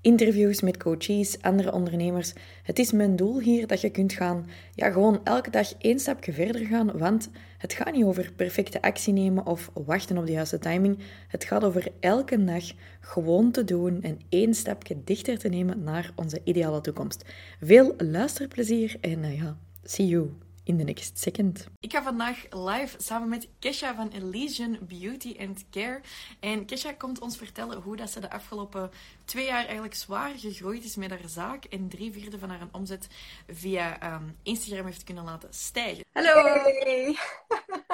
[0.00, 2.32] interviews met coaches, andere ondernemers.
[2.62, 6.32] Het is mijn doel hier dat je kunt gaan, ja, gewoon elke dag één stapje
[6.32, 10.58] verder gaan, want het gaat niet over perfecte actie nemen of wachten op de juiste
[10.58, 10.98] timing.
[11.28, 12.64] Het gaat over elke dag
[13.00, 17.24] gewoon te doen en één stapje dichter te nemen naar onze ideale toekomst.
[17.60, 20.30] Veel luisterplezier en uh, ja, see you
[20.68, 21.66] in the next second.
[21.80, 26.00] Ik ga vandaag live samen met Kesha van Elysian Beauty and Care.
[26.40, 28.90] En Kesha komt ons vertellen hoe dat ze de afgelopen
[29.24, 31.64] twee jaar eigenlijk zwaar gegroeid is met haar zaak.
[31.64, 33.08] En drie vierde van haar omzet
[33.46, 36.04] via um, Instagram heeft kunnen laten stijgen.
[36.12, 36.42] Hallo!
[36.42, 37.16] Hey.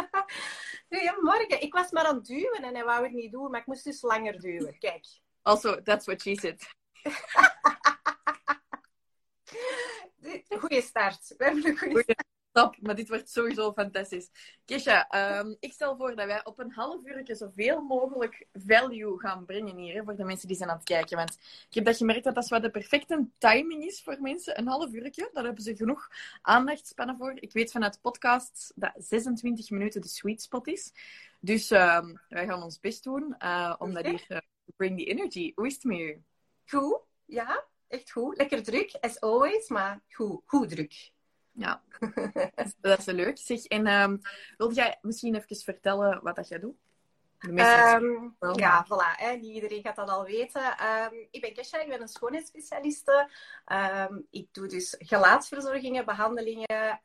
[0.88, 1.62] Goedemorgen.
[1.62, 3.84] Ik was maar aan het duwen en hij wou het niet doen, maar ik moest
[3.84, 4.78] dus langer duwen.
[4.78, 5.06] Kijk.
[5.42, 6.62] Also, that's what she said.
[10.60, 11.34] Goeie start.
[11.36, 12.32] We hebben een goede start.
[12.56, 14.30] Stop, maar dit wordt sowieso fantastisch.
[14.64, 15.08] Kesha,
[15.40, 19.76] um, ik stel voor dat wij op een half uur zoveel mogelijk value gaan brengen
[19.76, 21.16] hier, hè, voor de mensen die zijn aan het kijken.
[21.16, 21.38] Want
[21.68, 24.58] ik heb dat gemerkt dat dat wat de perfecte timing is voor mensen.
[24.58, 26.08] Een half uur, daar hebben ze genoeg
[26.42, 27.32] aandachtspannen voor.
[27.34, 30.92] Ik weet vanuit podcasts dat 26 minuten de sweet spot is.
[31.40, 34.38] Dus um, wij gaan ons best doen uh, om dat hier uh,
[34.76, 35.52] bring the energy.
[35.54, 36.22] Hoe is het met u?
[36.66, 38.36] Goed, ja, echt goed.
[38.36, 41.12] Lekker druk, as always, maar goed, goed druk.
[41.54, 41.82] Ja,
[42.80, 43.38] dat is leuk.
[43.38, 44.20] Zeg, en um,
[44.56, 46.76] wilde jij misschien even vertellen wat dat jij doet?
[47.38, 49.16] Um, ja, voilà.
[49.16, 49.32] Hè.
[49.32, 50.62] Niet iedereen gaat dat al weten.
[50.62, 53.28] Um, ik ben Kesha, ik ben een schoonheidsspecialiste.
[54.30, 57.00] Ik doe dus gelaatsverzorgingen, behandelingen.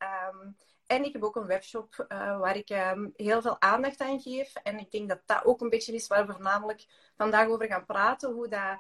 [0.88, 2.68] en ik heb ook een webshop uh, waar ik
[3.16, 4.54] heel veel aandacht aan geef.
[4.54, 6.86] En ik denk dat dat ook een beetje is waar we voornamelijk
[7.18, 8.32] vandaag over gaan praten.
[8.32, 8.80] Hoe dat,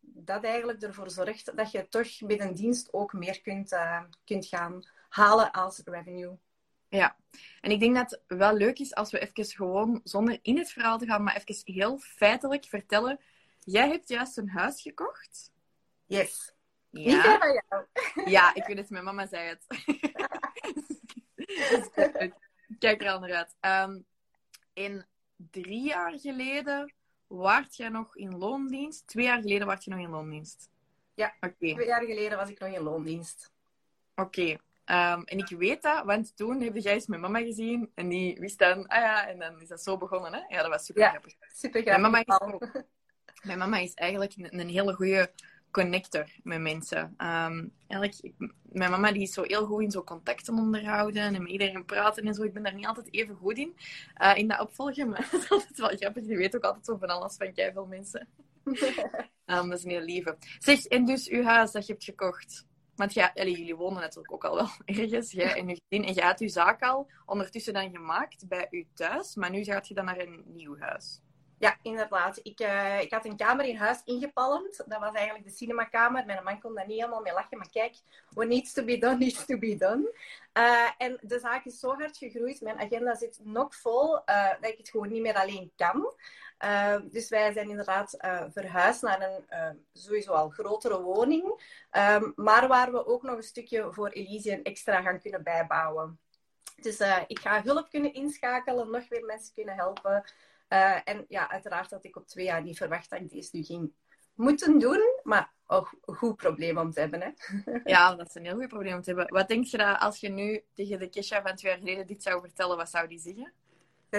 [0.00, 4.84] dat eigenlijk ervoor zorgt dat je toch binnen dienst ook meer kunt, uh, kunt gaan
[5.12, 6.38] halen als revenue.
[6.88, 7.16] Ja,
[7.60, 10.72] en ik denk dat het wel leuk is als we even gewoon, zonder in het
[10.72, 13.20] verhaal te gaan, maar even heel feitelijk vertellen.
[13.58, 15.52] Jij hebt juist een huis gekocht?
[16.06, 16.54] Yes.
[16.90, 17.38] Ja.
[17.38, 17.86] van jou.
[18.30, 19.66] Ja, ik weet het, mijn mama zei het.
[22.78, 23.56] kijk er al naar uit.
[23.88, 24.06] Um,
[24.72, 26.94] en drie jaar geleden
[27.26, 29.06] waart jij nog in loondienst.
[29.06, 30.70] Twee jaar geleden waart je nog in loondienst.
[31.14, 31.74] Ja, okay.
[31.74, 33.52] twee jaar geleden was ik nog in loondienst.
[34.14, 34.56] Oké,
[34.86, 38.38] Um, en ik weet dat, want toen heb jij eens mijn mama gezien en die
[38.38, 40.32] wist dan, ah ja, en dan is dat zo begonnen.
[40.32, 40.38] Hè?
[40.48, 41.34] Ja, dat was super ja, grappig.
[41.54, 42.10] Super grappig.
[42.10, 42.82] Mijn mama is,
[43.42, 45.32] mijn mama is eigenlijk een, een hele goede
[45.70, 47.14] connector met mensen.
[47.18, 48.32] Um, eigenlijk,
[48.62, 52.26] mijn mama die is zo heel goed in zo contacten onderhouden en met iedereen praten
[52.26, 52.42] en zo.
[52.42, 53.76] Ik ben daar niet altijd even goed in,
[54.22, 56.24] uh, in dat opvolgen, maar dat is altijd wel grappig.
[56.24, 58.28] Die weet ook altijd zo van alles van veel mensen.
[58.64, 58.74] um,
[59.68, 60.36] dat is een heel lieve.
[60.58, 64.44] Zeg, en dus uw huis dat je hebt gekocht, want ja, jullie wonen natuurlijk ook
[64.44, 66.06] al wel ergens, jij en je gezin.
[66.06, 69.88] En je had je zaak al ondertussen dan gemaakt bij je thuis, maar nu gaat
[69.88, 71.20] je dan naar een nieuw huis.
[71.62, 72.40] Ja, inderdaad.
[72.42, 74.76] Ik, uh, ik had een kamer in huis ingepalmd.
[74.86, 76.26] Dat was eigenlijk de cinemakamer.
[76.26, 77.58] Mijn man kon daar niet helemaal mee lachen.
[77.58, 77.96] Maar kijk,
[78.28, 80.14] what needs to be done, needs to be done.
[80.58, 82.60] Uh, en de zaak is zo hard gegroeid.
[82.60, 86.14] Mijn agenda zit nog vol uh, dat ik het gewoon niet meer alleen kan.
[87.10, 88.16] Dus wij zijn inderdaad
[88.52, 91.44] verhuisd naar een sowieso al grotere woning.
[91.90, 96.18] Um, maar waar we ook nog een stukje voor Elysian extra gaan kunnen bijbouwen.
[96.76, 100.24] Dus ik ga hulp kunnen inschakelen, nog weer mensen kunnen helpen.
[101.04, 103.92] En ja, uiteraard had ik op twee jaar niet verwacht dat ik deze nu ging
[104.34, 105.20] moeten doen.
[105.22, 107.20] Maar ook een goed probleem om te hebben.
[107.20, 107.30] Hè?
[107.92, 109.34] Ja, dat is een heel goed probleem om te hebben.
[109.34, 112.22] Wat denk je dat als je nu tegen de Kesha van twee jaar geleden dit
[112.22, 113.52] zou vertellen, wat zou die zeggen?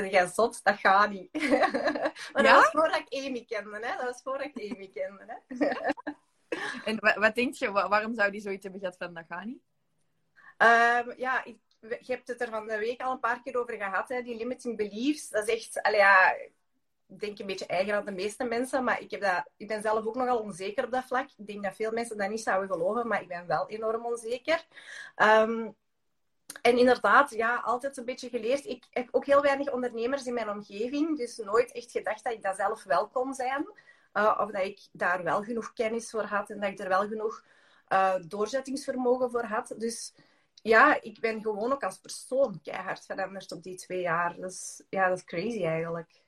[0.02, 0.64] ben jij zot?
[0.64, 1.34] Dat gaat niet.
[2.34, 3.98] maar dat was voordat ik Amy kende, hè?
[3.98, 5.68] Dat was voordat ik Amy kende, hè?
[6.92, 9.62] en wat, wat denk je, waarom zou die zoiets hebben gehad van dat gaat niet?
[10.58, 11.58] Um, ja, ik,
[11.90, 14.22] je hebt het er van de week al een paar keer over gehad, hè?
[14.22, 15.30] die limiting beliefs.
[15.30, 16.36] Dat is echt, ja,
[17.08, 19.82] ik denk een beetje eigen aan de meeste mensen, maar ik, heb dat, ik ben
[19.82, 21.30] zelf ook nogal onzeker op dat vlak.
[21.38, 24.66] Ik denk dat veel mensen dat niet zouden geloven, maar ik ben wel enorm onzeker.
[25.16, 25.76] Um,
[26.62, 28.66] en inderdaad, ja, altijd een beetje geleerd.
[28.66, 32.44] Ik heb ook heel weinig ondernemers in mijn omgeving, dus nooit echt gedacht dat ik
[32.44, 33.68] dat zelf wel kon zijn.
[34.14, 37.08] Uh, of dat ik daar wel genoeg kennis voor had en dat ik er wel
[37.08, 37.44] genoeg
[37.90, 39.74] uh, doorzettingsvermogen voor had.
[39.78, 40.14] Dus
[40.64, 44.36] ja, ik ben gewoon ook als persoon keihard veranderd op die twee jaar.
[44.36, 46.22] Dus ja, dat is crazy eigenlijk.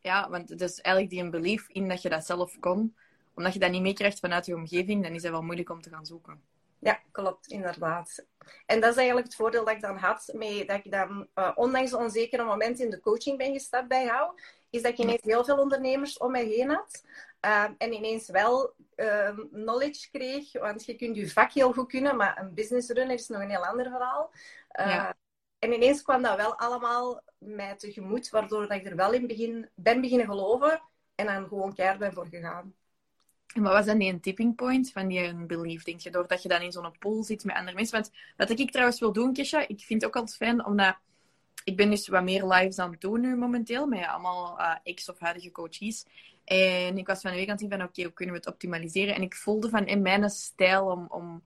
[0.00, 2.96] Ja, want het is eigenlijk die een belief in dat je dat zelf kon.
[3.34, 5.90] Omdat je dat niet meekrijgt vanuit je omgeving, dan is het wel moeilijk om te
[5.90, 6.42] gaan zoeken.
[6.78, 8.24] Ja, klopt, inderdaad.
[8.66, 11.50] En dat is eigenlijk het voordeel dat ik dan had, mee, dat ik dan, uh,
[11.54, 15.22] ondanks de onzekere momenten in de coaching ben gestapt bij jou, is dat ik ineens
[15.22, 17.04] heel veel ondernemers om mij heen had.
[17.44, 22.16] Uh, en ineens wel uh, knowledge kreeg, want je kunt je vak heel goed kunnen,
[22.16, 24.30] maar een business runner is nog een heel ander verhaal.
[24.72, 25.16] Ja.
[25.58, 29.68] En ineens kwam dat wel allemaal mij tegemoet, waardoor dat ik er wel in begin,
[29.74, 30.82] ben beginnen geloven
[31.14, 32.74] en dan gewoon keihard ben voor gegaan.
[33.54, 36.10] En wat was dan die een tipping point van die een belief, denk je?
[36.10, 37.94] Doordat je dan in zo'n pool zit met andere mensen.
[37.94, 40.96] Want wat ik trouwens wil doen, Kesha, ik vind het ook altijd fijn, omdat
[41.64, 45.08] ik ben dus wat meer lives aan het doen nu momenteel, met allemaal uh, ex-
[45.08, 46.06] of huidige coaches.
[46.44, 48.50] En ik was van de week aan het zien van, oké, hoe kunnen we het
[48.50, 49.14] optimaliseren?
[49.14, 51.42] En ik voelde van, in mijn stijl om, om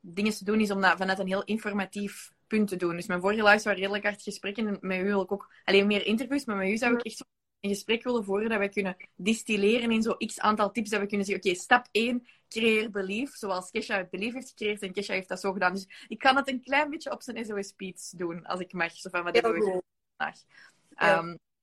[0.00, 2.96] dingen te doen, is om dat vanuit een heel informatief punt te doen.
[2.96, 4.78] Dus mijn vorige lives waren redelijk hard gesprekken.
[4.80, 7.24] met u wil ik ook alleen meer interviews, maar met u zou ik echt zo
[7.60, 10.90] een gesprek willen voeren dat we kunnen distilleren in zo'n x aantal tips.
[10.90, 13.34] Dat we kunnen zeggen, oké, stap 1, creëer belief.
[13.34, 15.72] Zoals Kesha het belief heeft gecreëerd en Kesha heeft dat zo gedaan.
[15.72, 18.92] Dus ik kan het een klein beetje op zijn SOS-speech doen, als ik mag.
[18.92, 19.80] Zo van, wat hebben we
[20.16, 20.38] vandaag?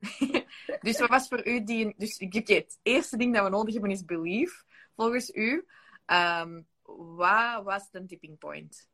[0.82, 1.94] Dus wat was voor u die...
[1.98, 4.64] Dus oké, het eerste ding dat we nodig hebben is belief,
[4.96, 5.66] volgens u.
[6.06, 8.90] Um, wat was de tipping point?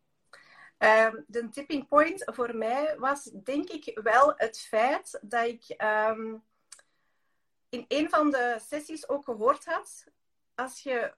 [0.79, 6.43] Um, de tipping point voor mij was denk ik wel het feit dat ik um,
[7.69, 10.05] in een van de sessies ook gehoord had,
[10.55, 11.13] als je,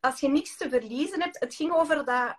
[0.00, 2.38] als je niks te verliezen hebt, het ging over dat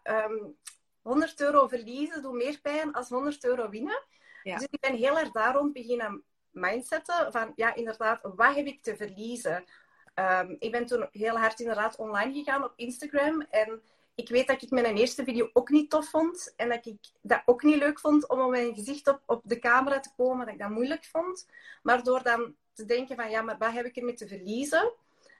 [1.01, 4.03] 100 euro verliezen doet meer pijn als 100 euro winnen.
[4.43, 4.57] Ja.
[4.57, 8.95] Dus ik ben heel erg daarom beginnen mindsetten van, ja, inderdaad, wat heb ik te
[8.95, 9.63] verliezen?
[10.59, 13.81] ik ben toen heel hard inderdaad online gegaan op Instagram en
[14.15, 16.53] ik weet dat ik mijn eerste video ook niet tof vond.
[16.55, 19.59] En dat ik dat ook niet leuk vond om op mijn gezicht op, op de
[19.59, 20.45] camera te komen.
[20.45, 21.47] Dat ik dat moeilijk vond.
[21.83, 24.91] Maar door dan te denken van, ja, maar wat heb ik ermee te verliezen?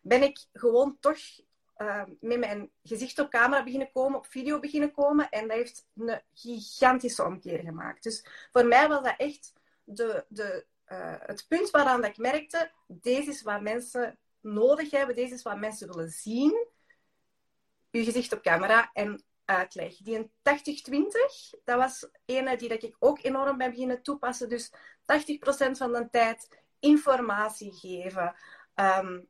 [0.02, 1.18] Ben ik gewoon toch
[1.78, 5.30] uh, met mijn gezicht op camera beginnen komen, op video beginnen komen.
[5.30, 8.04] En dat heeft een gigantische omkeer gemaakt.
[8.04, 9.54] Dus voor mij was dat echt
[9.84, 15.16] de, de, uh, het punt waaraan dat ik merkte, deze is wat mensen nodig hebben.
[15.16, 16.72] Deze is wat mensen willen zien
[18.00, 19.98] je gezicht op camera en uitleg.
[19.98, 20.31] Die een
[21.56, 24.50] 80-20, dat was een die dat ik ook enorm ben beginnen toepassen.
[24.50, 24.74] Dus 80%
[25.72, 28.36] van de tijd informatie geven.
[28.75, 29.28] Um,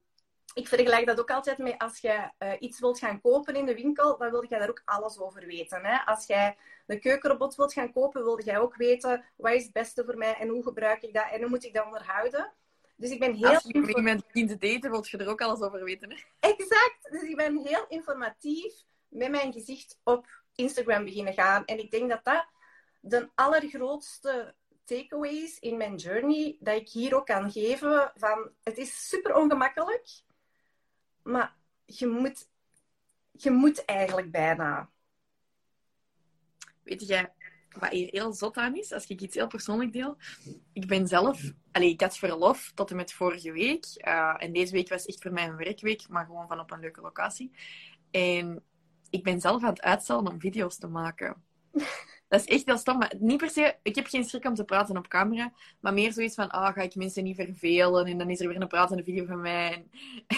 [0.53, 3.75] ik vergelijk dat ook altijd met als je uh, iets wilt gaan kopen in de
[3.75, 5.85] winkel, dan wil je daar ook alles over weten.
[5.85, 6.05] Hè?
[6.05, 6.57] Als jij
[6.87, 10.35] een keukenrobot wilt gaan kopen, wil jij ook weten wat is het beste voor mij
[10.35, 12.53] en hoe gebruik ik dat en hoe moet ik dat onderhouden.
[12.95, 13.53] Dus ik ben heel...
[13.53, 16.11] Als je met iemand begint te daten, wil je er ook alles over weten.
[16.11, 16.17] Hè?
[16.39, 17.11] Exact.
[17.11, 18.73] Dus ik ben heel informatief
[19.07, 21.65] met mijn gezicht op Instagram beginnen gaan.
[21.65, 22.45] En ik denk dat dat
[22.99, 24.55] de allergrootste
[24.85, 28.49] takeaways in mijn journey, dat ik hier ook kan geven van...
[28.63, 30.07] Het is super ongemakkelijk,
[31.23, 31.55] maar
[31.85, 32.47] je moet,
[33.31, 34.89] je moet eigenlijk bijna.
[36.83, 37.29] Weet je,
[37.79, 40.17] wat hier heel zot aan is, als ik iets heel persoonlijk deel.
[40.73, 41.51] Ik ben zelf...
[41.71, 43.85] Allee, ik had verlof tot en met vorige week.
[44.07, 46.79] Uh, en deze week was echt voor mij een werkweek, maar gewoon van op een
[46.79, 47.51] leuke locatie.
[48.11, 48.63] En
[49.09, 51.43] ik ben zelf aan het uitstellen om video's te maken.
[52.27, 52.97] Dat is echt heel stom.
[52.97, 53.75] Maar niet per se...
[53.83, 55.53] Ik heb geen schrik om te praten op camera.
[55.79, 56.49] Maar meer zoiets van...
[56.49, 58.05] Ah, ga ik mensen niet vervelen?
[58.05, 59.73] En dan is er weer een pratende video van mij.
[59.73, 60.37] En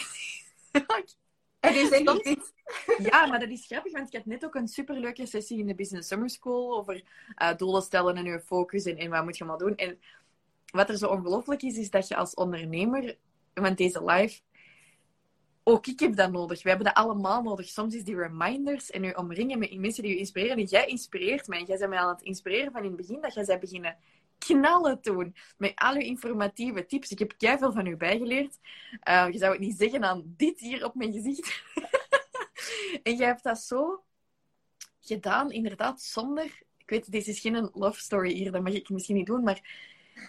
[2.23, 2.53] is.
[2.97, 5.75] Ja, maar dat is grappig, want ik had net ook een superleuke sessie in de
[5.75, 7.03] Business Summer School over
[7.41, 9.75] uh, doelen stellen en je focus en, en wat moet je maar doen.
[9.75, 9.99] En
[10.65, 13.17] wat er zo ongelooflijk is, is dat je als ondernemer,
[13.53, 14.41] want deze live,
[15.63, 16.63] ook ik heb dat nodig.
[16.63, 17.67] We hebben dat allemaal nodig.
[17.67, 20.57] Soms is die reminders en je omringen met mensen die je inspireren.
[20.57, 21.63] En jij inspireert mij.
[21.63, 23.97] Jij bent mij aan het inspireren van in het begin dat jij zei beginnen
[24.37, 25.35] knallen toen.
[25.57, 27.11] Met al uw informatieve tips.
[27.11, 28.57] Ik heb veel van u bijgeleerd.
[29.09, 31.63] Uh, je zou het niet zeggen aan dit hier op mijn gezicht.
[33.03, 34.03] en jij hebt dat zo
[34.99, 36.63] gedaan, inderdaad, zonder...
[36.77, 39.61] Ik weet, dit is geen love story hier, dat mag ik misschien niet doen, maar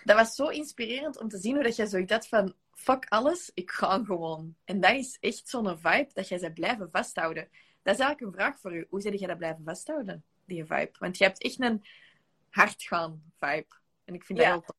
[0.04, 3.50] dat was zo inspirerend om te zien hoe dat jij zoiets had van fuck alles,
[3.54, 4.56] ik ga gewoon.
[4.64, 7.48] En dat is echt zo'n vibe dat jij ze blijven vasthouden.
[7.82, 8.86] Dat is eigenlijk een vraag voor u.
[8.90, 10.92] Hoe zou jij dat blijven vasthouden, die vibe?
[10.98, 11.84] Want je hebt echt een
[12.50, 13.66] hardgaan vibe.
[14.06, 14.76] En ik vind dat heel tof.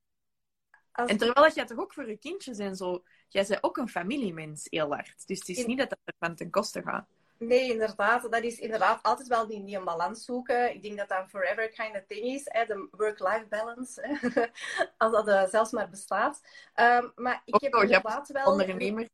[1.06, 3.04] En terwijl jij toch ook voor je kindjes en zo...
[3.28, 5.28] Jij bent ook een familiemens, heel hard.
[5.28, 7.08] Dus het is niet dat dat van ten koste gaat.
[7.38, 8.32] Nee, inderdaad.
[8.32, 10.74] Dat is inderdaad altijd wel die, die een balans zoeken.
[10.74, 12.42] Ik denk dat dat een forever kind of thing is.
[12.44, 12.66] Hè?
[12.66, 14.20] De work-life balance.
[14.98, 16.42] Als dat uh, zelfs maar bestaat.
[16.76, 18.52] Um, maar ik heb inderdaad wel...
[18.52, 19.10] Ondernemers,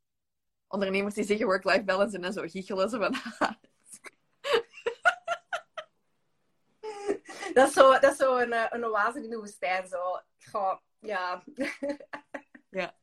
[0.68, 3.16] ondernemers die zeggen work-life balance en dan zo giechelen ze van...
[7.54, 9.88] dat is zo, dat is zo een, eh, een oase in de woestijn.
[9.88, 10.20] Zo.
[10.52, 11.44] Goh, ja.
[12.70, 12.96] ja.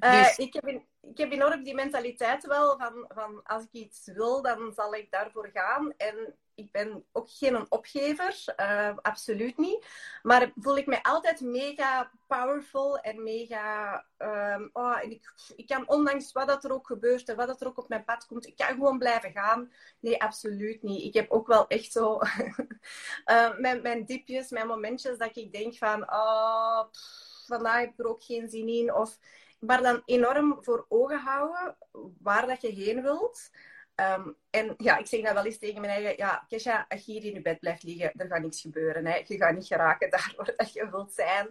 [0.00, 4.10] Uh, ik, heb in, ik heb enorm die mentaliteit wel van, van als ik iets
[4.12, 5.94] wil, dan zal ik daarvoor gaan.
[5.96, 9.86] En ik ben ook geen opgever, uh, absoluut niet.
[10.22, 14.04] Maar voel ik me altijd mega powerful en mega...
[14.18, 17.60] Um, oh, en ik, ik kan ondanks wat dat er ook gebeurt en wat dat
[17.60, 19.72] er ook op mijn pad komt, ik kan gewoon blijven gaan.
[20.00, 21.04] Nee, absoluut niet.
[21.04, 25.76] Ik heb ook wel echt zo uh, mijn, mijn diepjes, mijn momentjes dat ik denk
[25.76, 26.12] van...
[26.12, 26.84] Oh,
[27.50, 28.94] vandaag heb ik er ook geen zin in.
[28.94, 29.18] Of,
[29.60, 31.76] maar dan enorm voor ogen houden
[32.22, 33.50] waar dat je heen wilt.
[34.00, 37.12] Um, en ja, ik zeg dat wel eens tegen mijn eigen, ja, Kesha, als je
[37.12, 39.06] hier in je bed blijft liggen, er gaat niks gebeuren.
[39.06, 39.22] Hè.
[39.26, 41.50] Je gaat niet geraken daar dat je wilt zijn.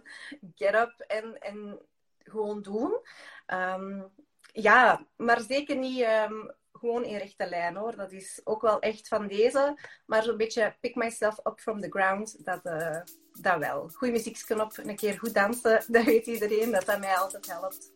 [0.54, 1.78] Get up en, en
[2.18, 2.98] gewoon doen.
[3.46, 4.10] Um,
[4.52, 7.96] ja, maar zeker niet um, gewoon in rechte lijn hoor.
[7.96, 9.78] Dat is ook wel echt van deze.
[10.06, 13.00] Maar zo'n beetje pick myself up from the ground, dat, uh,
[13.32, 13.88] dat wel.
[13.88, 17.92] Goeie muziekknop, een keer goed dansen, dat weet iedereen, dat dat mij altijd helpt.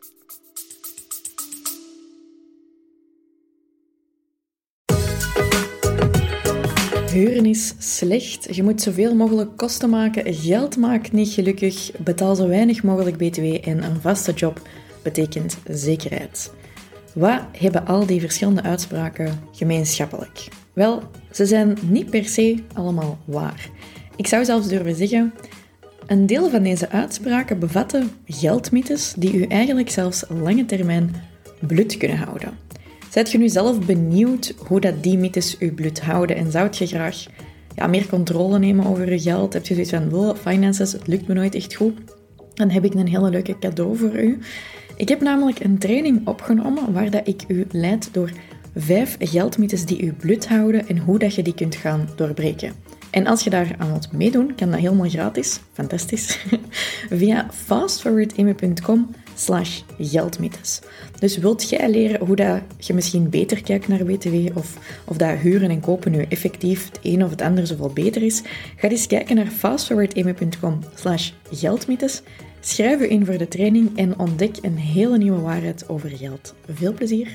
[7.15, 8.57] Huren is slecht.
[8.57, 10.35] Je moet zoveel mogelijk kosten maken.
[10.35, 11.91] Geld maakt niet gelukkig.
[11.99, 14.61] Betaal zo weinig mogelijk BTW en een vaste job
[15.03, 16.53] betekent zekerheid.
[17.13, 20.49] Wat hebben al die verschillende uitspraken gemeenschappelijk?
[20.73, 21.03] Wel,
[21.33, 23.71] ze zijn niet per se allemaal waar.
[24.17, 25.35] Ik zou zelfs durven zeggen,
[26.07, 31.15] een deel van deze uitspraken bevatten geldmythes die u eigenlijk zelfs lange termijn
[31.61, 32.64] blut kunnen houden.
[33.15, 36.87] Zijt je nu zelf benieuwd hoe dat die mythes uw bloed houden en zou je
[36.87, 37.25] graag
[37.75, 39.53] ja, meer controle nemen over je geld?
[39.53, 41.95] Heb je zoiets van, wow, finances, het lukt me nooit echt goed?
[42.55, 44.39] Dan heb ik een hele leuke cadeau voor u.
[44.97, 48.31] Ik heb namelijk een training opgenomen waar dat ik u leid door
[48.75, 52.73] vijf geldmythes die uw bloed houden en hoe dat je die kunt gaan doorbreken.
[53.11, 56.39] En als je daar aan wilt meedoen, kan dat helemaal gratis, fantastisch,
[57.11, 60.81] via fastforwardime.com slash geldmythes.
[61.19, 65.39] Dus wilt jij leren hoe dat je misschien beter kijkt naar BTW of, of dat
[65.39, 68.43] huren en kopen nu effectief het een of het ander zoveel beter is?
[68.77, 72.23] Ga eens kijken naar fastforwardeme.com slash geldmythes.
[72.61, 76.55] Schrijf u in voor de training en ontdek een hele nieuwe waarheid over geld.
[76.69, 77.35] Veel plezier!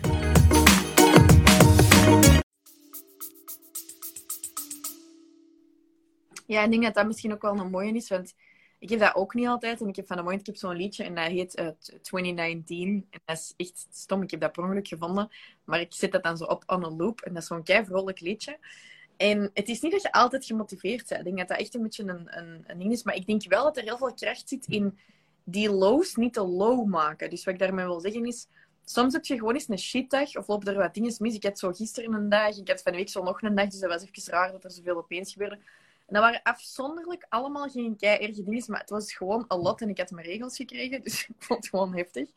[6.45, 8.33] Ja, ik denk dat dat misschien ook wel een mooie is, want
[8.79, 9.81] ik heb dat ook niet altijd.
[9.81, 11.73] En ik heb van de moment, ik heb zo'n liedje en dat heet uh, eh,
[12.01, 13.07] 2019.
[13.09, 15.29] En dat is echt stom, ik heb dat per ongeluk gevonden.
[15.63, 17.85] Maar ik zet dat dan zo op on a loop en dat is zo'n kei
[18.15, 18.57] liedje.
[19.17, 21.19] En het is niet dat je altijd gemotiveerd bent.
[21.19, 23.03] Ik denk dat dat echt een beetje een, een, een ding is.
[23.03, 24.97] Maar ik denk wel dat er heel veel kracht zit in
[25.43, 27.29] die lows niet te low maken.
[27.29, 28.47] Dus wat ik daarmee wil zeggen is,
[28.85, 31.35] soms heb je gewoon eens een shitdag of lopen er wat dingen mis.
[31.35, 33.67] Ik had zo gisteren een dag, ik had van de week zo nog een dag,
[33.67, 35.59] dus dat was even raar dat er zoveel opeens gebeurde.
[36.09, 39.81] En dat waren afzonderlijk allemaal geen kei erge dingen, maar het was gewoon een lot
[39.81, 42.29] en ik had mijn regels gekregen, dus ik vond het gewoon heftig.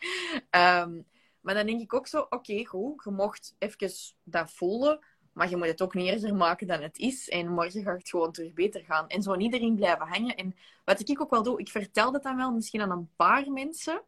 [0.50, 1.06] Um,
[1.40, 3.92] maar dan denk ik ook zo, oké, goed, je mocht even
[4.24, 7.28] dat voelen, maar je moet het ook niet erger maken dan het is.
[7.28, 9.08] En morgen gaat het gewoon terug beter gaan.
[9.08, 10.36] En zo niet erin blijven hangen.
[10.36, 13.50] En wat ik ook wel doe, ik vertel dat dan wel misschien aan een paar
[13.50, 14.02] mensen.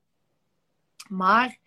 [1.08, 1.58] Maar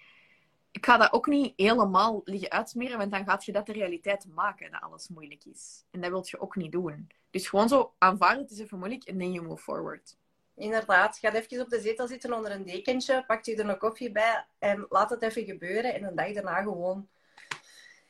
[0.78, 4.26] ik ga dat ook niet helemaal liggen uitsmeren, want dan gaat je dat de realiteit
[4.34, 5.86] maken, dat alles moeilijk is.
[5.92, 7.08] En dat wil je ook niet doen.
[7.30, 10.18] Dus gewoon zo aanvaarden, het is even moeilijk, en dan je move forward.
[10.56, 14.12] Inderdaad, ga even op de zetel zitten onder een dekentje, pak je er een koffie
[14.12, 15.94] bij en laat het even gebeuren.
[15.94, 17.08] En een dag daarna gewoon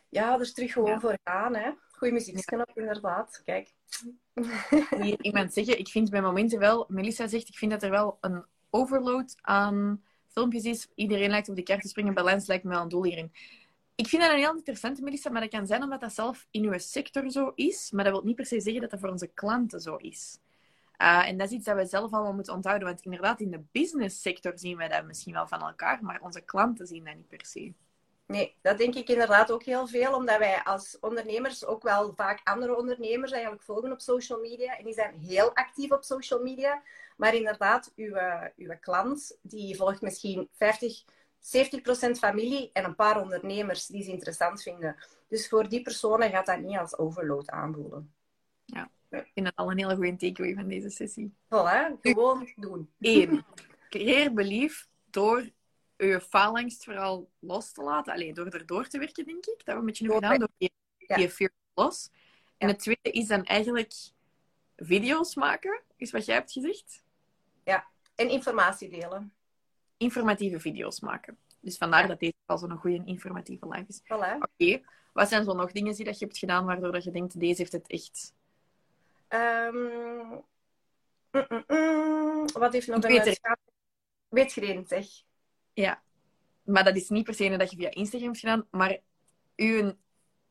[0.10, 1.56] ja, dus terug gewoon voor gaan.
[1.56, 1.72] Hè.
[1.92, 3.42] Goeie muziekknop, inderdaad.
[3.46, 3.74] Kijk.
[5.00, 8.18] Hier iemand zeggen, ik vind bij momenten wel, Melissa zegt, ik vind dat er wel
[8.22, 10.04] een overload aan
[10.46, 10.88] is.
[10.96, 13.32] Iedereen lijkt op de kaart te springen, balans lijkt me wel een doel hierin.
[13.96, 16.64] Ik vind dat een heel interessante, Melissa, maar dat kan zijn omdat dat zelf in
[16.64, 17.92] uw sector zo is.
[17.92, 20.40] Maar dat wil niet per se zeggen dat dat voor onze klanten zo is.
[21.02, 22.88] Uh, en dat is iets dat we zelf allemaal moeten onthouden.
[22.88, 26.42] Want inderdaad, in de business sector zien wij dat misschien wel van elkaar, maar onze
[26.42, 27.74] klanten zien dat niet per se.
[28.28, 32.42] Nee, dat denk ik inderdaad ook heel veel, omdat wij als ondernemers ook wel vaak
[32.44, 34.78] andere ondernemers eigenlijk volgen op social media.
[34.78, 36.82] En die zijn heel actief op social media.
[37.18, 38.18] Maar inderdaad, uw,
[38.56, 41.04] uw klant, die volgt misschien 50,
[41.40, 44.96] 70% familie en een paar ondernemers die ze interessant vinden.
[45.28, 48.14] Dus voor die personen gaat dat niet als overload aanvoelen.
[48.66, 51.34] Ja, ik vind dat al een hele goede takeaway van deze sessie.
[51.46, 52.90] Voilà, gewoon doen.
[53.00, 53.46] Eén,
[53.90, 55.50] creëer belief door
[55.98, 58.14] je faalangst vooral los te laten.
[58.14, 59.66] Alleen door erdoor te werken, denk ik.
[59.66, 62.10] Dat we een beetje nu gedaan, door je, je fear los.
[62.58, 63.94] En het tweede is dan eigenlijk
[64.76, 67.04] video's maken, is wat jij hebt gezegd.
[67.64, 69.34] Ja, en informatie delen.
[69.98, 71.38] Informatieve video's maken.
[71.60, 74.02] Dus vandaar dat deze al zo'n goede informatieve live is.
[74.02, 74.38] Voilà.
[74.40, 74.82] Oké,
[75.14, 77.62] wat zijn zo nog dingen die dat je hebt gedaan waardoor dat je denkt, deze
[77.62, 78.34] heeft het echt...
[79.30, 80.46] Um...
[81.32, 83.12] Mm, mm, wat heeft nog een...
[84.30, 85.06] Weet, weet zeg.
[85.84, 86.02] Ja.
[86.64, 88.98] maar dat is niet per se dat je via Instagram hebt gedaan, maar
[89.56, 89.94] uw,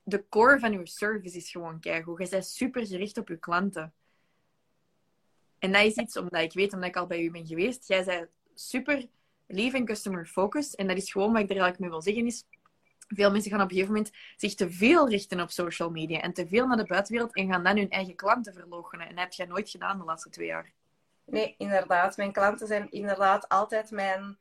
[0.02, 2.22] de core van uw service is gewoon keigoed.
[2.22, 3.92] Je bent super gericht op je klanten.
[5.58, 7.88] En dat is iets omdat ik weet, omdat ik al bij u ben geweest.
[7.88, 9.06] Jij bent super
[9.46, 10.74] lief en customer focused.
[10.74, 12.44] En dat is gewoon wat ik er eigenlijk mee wil zeggen is...
[13.08, 16.32] Veel mensen gaan op een gegeven moment zich te veel richten op social media en
[16.32, 19.08] te veel naar de buitenwereld en gaan dan hun eigen klanten verloochenen.
[19.08, 20.72] En dat heb jij nooit gedaan de laatste twee jaar.
[21.24, 22.16] Nee, inderdaad.
[22.16, 24.38] Mijn klanten zijn inderdaad altijd mijn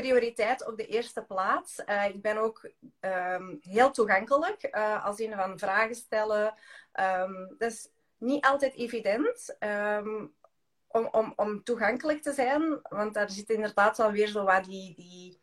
[0.00, 1.82] prioriteit op de eerste plaats.
[1.86, 6.54] Uh, ik ben ook um, heel toegankelijk uh, als in van vragen stellen.
[7.00, 7.88] Um, dat is
[8.18, 10.34] niet altijd evident um,
[10.86, 14.94] om, om, om toegankelijk te zijn, want daar zit inderdaad wel weer zo wat die,
[14.94, 15.40] die,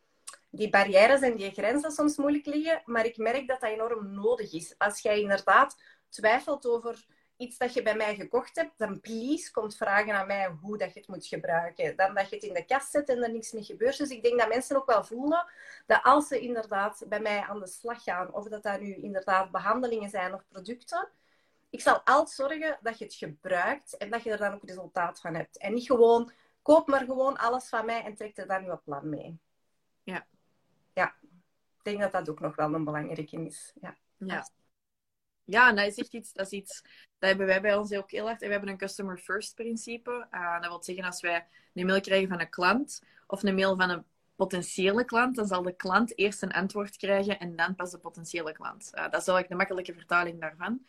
[0.50, 2.82] die barrières en die grenzen soms moeilijk liggen.
[2.84, 4.74] Maar ik merk dat dat enorm nodig is.
[4.78, 5.76] Als jij inderdaad
[6.08, 10.48] twijfelt over iets dat je bij mij gekocht hebt, dan please komt vragen aan mij
[10.60, 11.96] hoe dat je het moet gebruiken.
[11.96, 13.98] Dan dat je het in de kast zet en er niks mee gebeurt.
[13.98, 15.46] Dus ik denk dat mensen ook wel voelen
[15.86, 19.50] dat als ze inderdaad bij mij aan de slag gaan, of dat dat nu inderdaad
[19.50, 21.08] behandelingen zijn of producten,
[21.70, 25.20] ik zal altijd zorgen dat je het gebruikt en dat je er dan ook resultaat
[25.20, 25.58] van hebt.
[25.58, 26.30] En niet gewoon,
[26.62, 29.38] koop maar gewoon alles van mij en trek er dan je plan mee.
[30.02, 30.26] Ja.
[30.92, 31.14] Ja.
[31.78, 33.72] Ik denk dat dat ook nog wel een belangrijke is.
[33.80, 33.96] Ja.
[34.16, 34.46] Ja.
[35.46, 36.82] Ja, en dat is echt iets, dat is iets,
[37.18, 38.38] dat hebben wij bij ons ook heel erg.
[38.38, 40.26] We hebben een customer first principe.
[40.30, 43.76] Uh, dat wil zeggen, als wij een mail krijgen van een klant of een mail
[43.76, 44.04] van een
[44.36, 48.52] potentiële klant, dan zal de klant eerst een antwoord krijgen en dan pas de potentiële
[48.52, 48.90] klant.
[48.94, 50.80] Uh, dat is eigenlijk de makkelijke vertaling daarvan.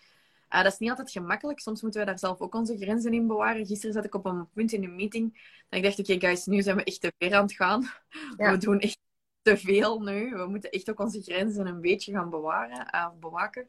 [0.53, 1.59] Uh, dat is niet altijd gemakkelijk.
[1.59, 3.65] Soms moeten we daar zelf ook onze grenzen in bewaren.
[3.65, 5.33] Gisteren zat ik op een punt in een meeting
[5.69, 7.81] dat ik dacht, oké okay, guys, nu zijn we echt te ver aan het gaan.
[8.37, 8.51] Ja.
[8.51, 8.99] We doen echt
[9.41, 10.35] te veel nu.
[10.35, 13.67] We moeten echt ook onze grenzen een beetje gaan bewaren, uh, bewaken.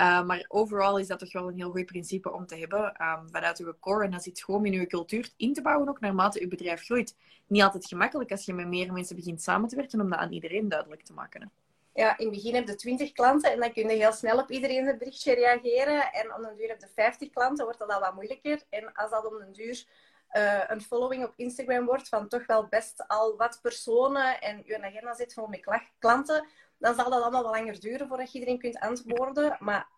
[0.00, 3.28] Uh, maar overal is dat toch wel een heel goed principe om te hebben um,
[3.30, 4.04] vanuit uw core.
[4.04, 7.16] En dat zit gewoon in uw cultuur in te bouwen, ook naarmate uw bedrijf groeit.
[7.46, 10.32] Niet altijd gemakkelijk als je met meer mensen begint samen te werken, om dat aan
[10.32, 11.50] iedereen duidelijk te maken.
[11.94, 14.50] Ja, in het begin heb je 20 klanten en dan kun je heel snel op
[14.50, 16.12] iedereen het berichtje reageren.
[16.12, 18.62] En om een duur heb je 50 klanten, wordt dat al wat moeilijker.
[18.68, 19.84] En als dat om een duur
[20.32, 24.82] uh, een following op Instagram wordt van toch wel best al wat personen en je
[24.82, 26.46] agenda zit vol met klanten,
[26.78, 29.56] dan zal dat allemaal wat langer duren voordat je iedereen kunt antwoorden.
[29.60, 29.88] Maar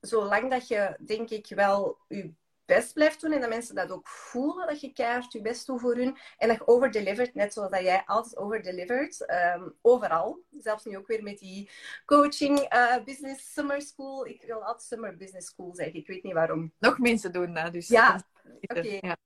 [0.00, 2.32] zolang dat je, denk ik, wel je
[2.64, 5.80] best blijft doen en dat mensen dat ook voelen, dat je keihard je best doet
[5.80, 10.42] voor hun en dat je overdelivert, net zoals dat jij altijd overdelivert, um, overal.
[10.50, 11.70] Zelfs nu ook weer met die
[12.06, 14.26] coaching uh, business summer school.
[14.26, 16.72] Ik wil altijd summer business school zeggen, ik weet niet waarom.
[16.78, 17.88] Nog mensen doen dat, dus.
[17.88, 18.14] Ja,
[18.60, 18.78] oké.
[18.78, 18.98] Okay.
[19.00, 19.16] Ja.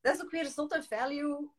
[0.00, 1.50] Dat is ook weer zotte value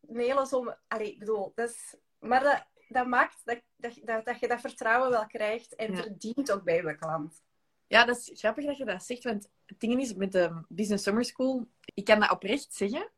[0.00, 0.74] mailen zo...
[0.88, 1.94] Allee, ik bedoel, dat is...
[2.18, 6.02] Maar dat, dat maakt dat, dat, dat, je dat vertrouwen wel krijgt en ja.
[6.02, 7.42] verdient ook bij je klant.
[7.86, 11.04] Ja, dat is grappig dat je dat zegt, want het ding is met de Business
[11.04, 13.10] Summer School, ik kan dat oprecht zeggen,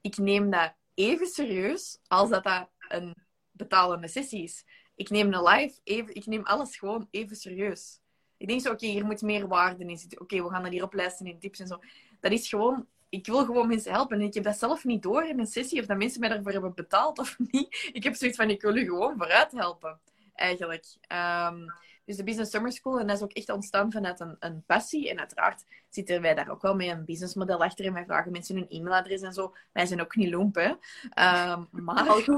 [0.00, 3.14] ik neem dat even serieus als dat dat een
[3.50, 4.64] betalende sessie is.
[4.94, 8.00] Ik neem een live, even, ik neem alles gewoon even serieus.
[8.36, 10.20] Ik denk zo, oké, hier moet meer waarde in zitten.
[10.20, 11.78] Oké, we gaan dat hier oplijsten in tips en zo.
[12.20, 14.20] Dat is gewoon ik wil gewoon mensen helpen.
[14.20, 16.52] En ik heb dat zelf niet door in een sessie of dat mensen mij daarvoor
[16.52, 17.90] hebben betaald of niet.
[17.92, 20.00] Ik heb zoiets van, ik wil u gewoon vooruit helpen,
[20.34, 20.86] eigenlijk.
[21.12, 21.66] Um,
[22.10, 25.10] dus de Business Summer School, en dat is ook echt ontstaan vanuit een, een passie.
[25.10, 27.84] En uiteraard zitten wij daar ook wel met een businessmodel achter.
[27.84, 29.54] En wij vragen mensen hun e-mailadres en zo.
[29.72, 30.68] Wij zijn ook niet lomp, hè.
[30.68, 32.04] Um, maar,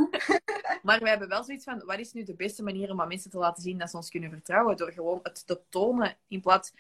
[0.83, 3.31] maar wij hebben wel zoiets van, wat is nu de beste manier om aan mensen
[3.31, 4.77] te laten zien dat ze ons kunnen vertrouwen?
[4.77, 6.73] Door gewoon het te tonen in plaats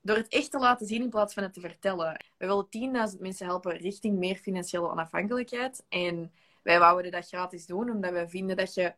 [0.00, 2.24] door het echt te laten zien in plaats van het te vertellen.
[2.36, 5.84] We willen 10.000 mensen helpen richting meer financiële onafhankelijkheid.
[5.88, 6.32] En
[6.62, 8.94] wij wouden dat gratis doen, omdat wij vinden dat je...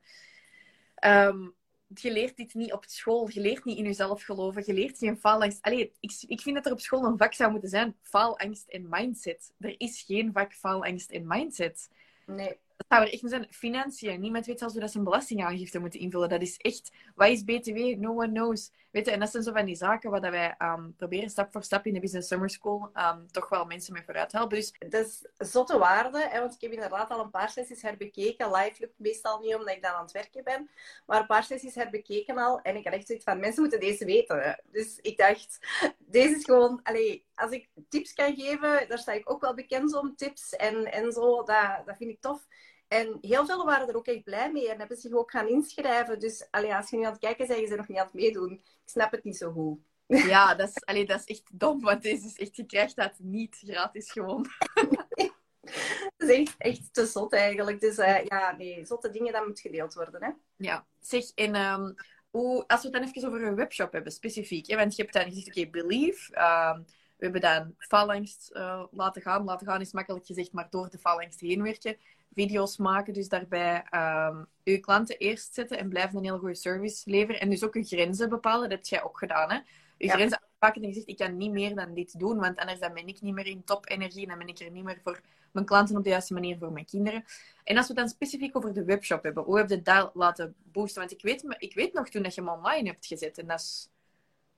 [1.04, 1.54] Um,
[1.94, 3.30] je leert dit niet op school.
[3.30, 4.62] Je leert niet in jezelf geloven.
[4.66, 5.62] Je leert geen faalangst.
[5.62, 7.96] Allee, ik, ik vind dat er op school een vak zou moeten zijn.
[8.02, 9.52] Faalangst en mindset.
[9.58, 11.90] Er is geen vak faalangst en mindset.
[12.26, 13.46] Nee dat zou er echt zijn.
[13.50, 14.20] Financiën.
[14.20, 16.28] Niemand weet zelfs hoe dat ze een belastingaangifte moeten invullen.
[16.28, 16.92] Dat is echt...
[17.14, 17.78] Wat is BTW?
[17.96, 18.72] No one knows.
[18.90, 21.62] Weet je, en dat zijn zo van die zaken waar wij um, proberen stap voor
[21.62, 24.56] stap in de Business Summer School um, toch wel mensen mee vooruit helpen.
[24.56, 24.74] Dus...
[24.88, 26.28] Dat is zotte waarde.
[26.28, 28.50] Hè, want ik heb inderdaad al een paar sessies herbekeken.
[28.50, 30.70] Live lukt meestal niet, omdat ik dan aan het werken ben.
[31.06, 32.60] Maar een paar sessies herbekeken al.
[32.60, 34.62] En ik had echt zoiets van, mensen moeten deze weten.
[34.70, 35.58] Dus ik dacht,
[35.98, 36.80] deze is gewoon...
[36.82, 40.92] Allee, als ik tips kan geven, daar sta ik ook wel bekend om, tips en,
[40.92, 41.36] en zo.
[41.42, 42.46] Dat, dat vind ik tof.
[42.90, 46.18] En heel veel waren er ook echt blij mee en hebben zich ook gaan inschrijven.
[46.18, 48.52] Dus allee, als je nu aan het kijken bent, je nog niet aan het meedoen.
[48.52, 49.78] Ik snap het niet zo goed.
[50.06, 53.12] Ja, dat is, allee, dat is echt dom, want deze is echt, je krijgt dat
[53.18, 54.46] niet gratis gewoon.
[56.16, 57.80] dat is echt, echt te zot eigenlijk.
[57.80, 60.22] Dus uh, ja, nee, zotte dingen, dat moet gedeeld worden.
[60.22, 60.30] Hè?
[60.56, 61.94] Ja, zeg, en um,
[62.30, 64.66] hoe, als we het dan even over een webshop hebben, specifiek.
[64.66, 66.38] Hè, want je hebt dan gezegd, oké, okay, Believe...
[66.76, 66.84] Um,
[67.20, 69.44] we hebben dan faalangst uh, laten gaan.
[69.44, 71.96] Laten gaan is makkelijk gezegd, maar door de faalangst heen werken.
[72.34, 73.12] Video's maken.
[73.12, 77.40] Dus daarbij um, uw klanten eerst zetten en blijven een heel goede service leveren.
[77.40, 78.68] En dus ook uw grenzen bepalen.
[78.68, 79.58] Dat heb jij ook gedaan, hè?
[80.06, 80.14] Ja.
[80.14, 82.94] grenzen aanpakken en je zegt, ik kan niet meer dan dit doen, want anders dan
[82.94, 85.20] ben ik niet meer in top-energie en dan ben ik er niet meer voor
[85.52, 87.24] mijn klanten op de juiste manier voor mijn kinderen.
[87.64, 90.54] En als we het dan specifiek over de webshop hebben, hoe heb je dat laten
[90.62, 91.00] boosten?
[91.00, 93.60] Want ik weet, ik weet nog toen dat je hem online hebt gezet en dat
[93.60, 93.90] is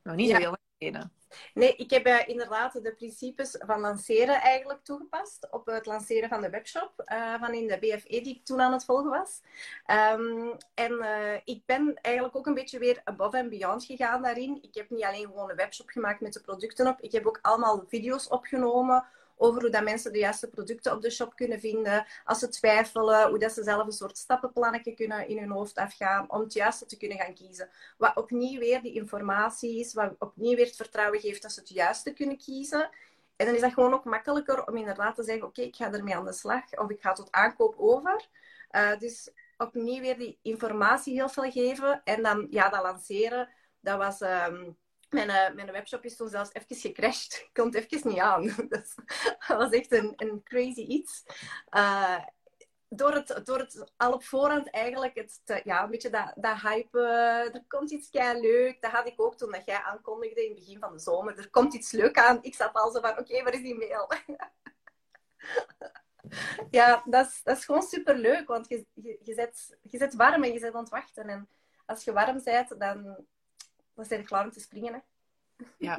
[0.03, 0.57] nog niet zo heel
[1.55, 6.41] Nee, ik heb uh, inderdaad de principes van lanceren eigenlijk toegepast op het lanceren van
[6.41, 9.41] de webshop uh, van in de BFE die ik toen aan het volgen was.
[10.15, 14.59] Um, en uh, ik ben eigenlijk ook een beetje weer above and beyond gegaan daarin.
[14.63, 17.39] Ik heb niet alleen gewoon een webshop gemaakt met de producten op, ik heb ook
[17.43, 19.05] allemaal video's opgenomen
[19.43, 22.07] over hoe dat mensen de juiste producten op de shop kunnen vinden.
[22.25, 26.31] Als ze twijfelen, hoe dat ze zelf een soort stappenplannetje kunnen in hun hoofd afgaan
[26.31, 27.69] om het juiste te kunnen gaan kiezen.
[27.97, 31.69] Wat opnieuw weer die informatie is, wat opnieuw weer het vertrouwen geeft dat ze het
[31.69, 32.91] juiste kunnen kiezen.
[33.37, 36.17] En dan is dat gewoon ook makkelijker om inderdaad te zeggen, oké, ik ga ermee
[36.17, 38.29] aan de slag of ik ga tot aankoop over.
[38.71, 43.49] Uh, dus opnieuw weer die informatie heel veel geven en dan ja, dat lanceren.
[43.81, 44.21] Dat was...
[44.21, 44.81] Um,
[45.13, 47.33] mijn, uh, mijn webshop is toen zelfs even gecrashed.
[47.33, 48.43] Ik kon het even niet aan.
[48.69, 48.95] Dus,
[49.49, 51.25] dat was echt een, een crazy iets.
[51.71, 52.19] Uh,
[52.89, 56.99] door het, door het al op voorhand eigenlijk het ja, een beetje dat, dat hype.
[56.99, 58.83] Uh, er komt iets kei leuk.
[58.83, 61.39] Dat had ik ook toen dat jij aankondigde in het begin van de zomer.
[61.39, 62.39] Er komt iets leuk aan.
[62.43, 64.11] Ik zat al zo van: oké, okay, waar is die mail?
[66.71, 68.49] ja, dat is, dat is gewoon super leuk.
[68.49, 71.29] Want je, je, je, zet, je zet warm en je zet aan het wachten.
[71.29, 71.49] En
[71.87, 73.27] als je warm bent, dan
[74.09, 74.93] dan zijn klaar om te springen.
[74.93, 74.99] Hè?
[75.79, 75.99] Ja.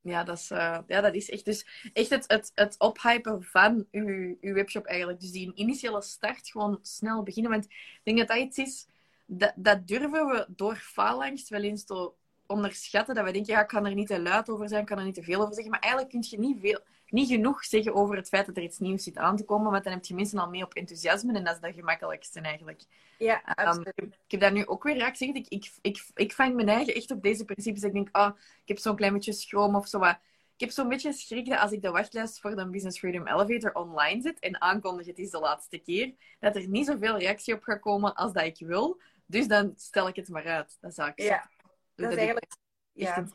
[0.00, 3.86] Ja, dat is, uh, ja, dat is echt, dus echt het, het, het ophypen van
[3.90, 5.20] uw, uw webshop eigenlijk.
[5.20, 7.52] Dus die initiële start gewoon snel beginnen.
[7.52, 8.86] Want ik denk dat dat iets is,
[9.26, 12.12] dat, dat durven we door faalangst wel eens te
[12.46, 13.14] onderschatten.
[13.14, 15.04] Dat we denken, ja, ik kan er niet te luid over zijn, ik kan er
[15.04, 15.72] niet te veel over zeggen.
[15.72, 16.80] Maar eigenlijk kun je niet veel
[17.14, 19.84] niet genoeg zeggen over het feit dat er iets nieuws zit aan te komen, want
[19.84, 22.82] dan heb je mensen al mee op enthousiasme en dat is het gemakkelijkste eigenlijk.
[23.18, 25.36] Ja, um, ik, heb daar nu ook weer raak gezegd.
[25.36, 27.82] Ik, ik, ik, ik vang mijn eigen echt op deze principes.
[27.82, 30.18] Ik denk, ah, ik heb zo'n klein beetje schroom of zo wat.
[30.54, 33.72] Ik heb zo'n beetje schrik dat als ik de wachtlijst voor de Business Freedom Elevator
[33.72, 37.62] online zet en aankondig het is de laatste keer, dat er niet zoveel reactie op
[37.62, 39.00] gaat komen als dat ik wil.
[39.26, 40.76] Dus dan stel ik het maar uit.
[40.80, 41.50] Dat zou ik Ja,
[41.94, 42.52] dat, is eigenlijk...
[42.92, 43.26] Ja.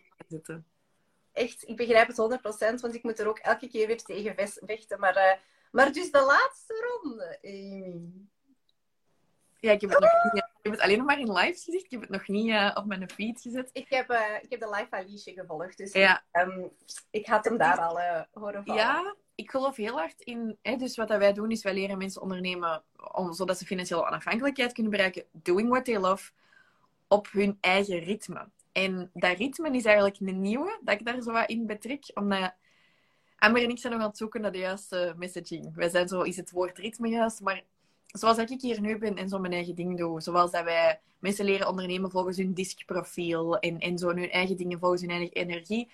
[1.39, 2.39] Echt, ik begrijp het
[2.77, 4.99] 100%, want ik moet er ook elke keer weer tegen vechten.
[4.99, 5.39] Maar, uh,
[5.71, 8.27] maar dus de laatste ronde, Amy.
[9.59, 11.83] Ja, ik heb, het nog niet, ik heb het alleen nog maar in live gezien.
[11.83, 13.69] Ik heb het nog niet uh, op mijn feed gezet.
[13.73, 16.23] Ik heb, uh, ik heb de live Alice gevolgd, dus ja.
[16.31, 16.71] um,
[17.09, 17.99] ik had hem daar al
[18.31, 18.81] horen vallen.
[18.81, 20.57] Ja, ik geloof heel hard in...
[20.61, 24.05] Hè, dus wat dat wij doen, is wij leren mensen ondernemen om, zodat ze financiële
[24.05, 25.25] onafhankelijkheid kunnen bereiken.
[25.31, 26.31] Doing what they love
[27.07, 28.49] op hun eigen ritme.
[28.85, 32.11] En dat ritme is eigenlijk een nieuwe, dat ik daar zo wat in betrek.
[32.13, 32.53] Omdat
[33.37, 35.75] Amber en ik zijn nog aan het zoeken naar de juiste messaging.
[35.75, 37.41] Wij zijn zo, is het woord ritme juist?
[37.41, 37.63] Maar
[38.05, 40.21] zoals ik hier nu ben en zo mijn eigen ding doe.
[40.21, 43.59] Zoals dat wij mensen leren ondernemen volgens hun diskprofiel.
[43.59, 45.89] En, en zo hun eigen dingen volgens hun eigen energie.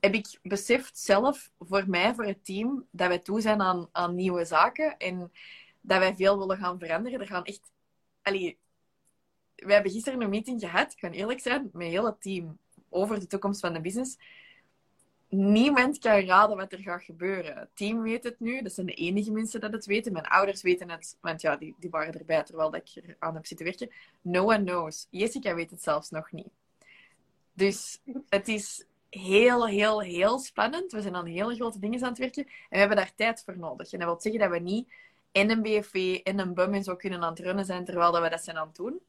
[0.00, 4.14] Heb ik beseft zelf, voor mij, voor het team, dat wij toe zijn aan, aan
[4.14, 4.96] nieuwe zaken.
[4.96, 5.32] En
[5.80, 7.20] dat wij veel willen gaan veranderen.
[7.20, 7.72] Er gaan echt...
[8.22, 8.58] Allee,
[9.56, 13.20] we hebben gisteren een meeting gehad, ik kan eerlijk zijn, met heel het team over
[13.20, 14.18] de toekomst van de business.
[15.28, 17.56] Niemand kan raden wat er gaat gebeuren.
[17.56, 20.12] Het team weet het nu, dat zijn de enige mensen dat het weten.
[20.12, 23.46] Mijn ouders weten het, want ja, die, die waren erbij terwijl ik er aan heb
[23.46, 23.90] zitten werken.
[24.20, 25.06] No one knows.
[25.10, 26.48] Jessica weet het zelfs nog niet.
[27.52, 30.92] Dus het is heel, heel, heel spannend.
[30.92, 33.58] We zijn aan hele grote dingen aan het werken en we hebben daar tijd voor
[33.58, 33.92] nodig.
[33.92, 34.88] En dat wil zeggen dat we niet
[35.32, 38.28] in een BFV en een BUM en zo kunnen aan het runnen zijn terwijl we
[38.28, 39.00] dat zijn aan het doen.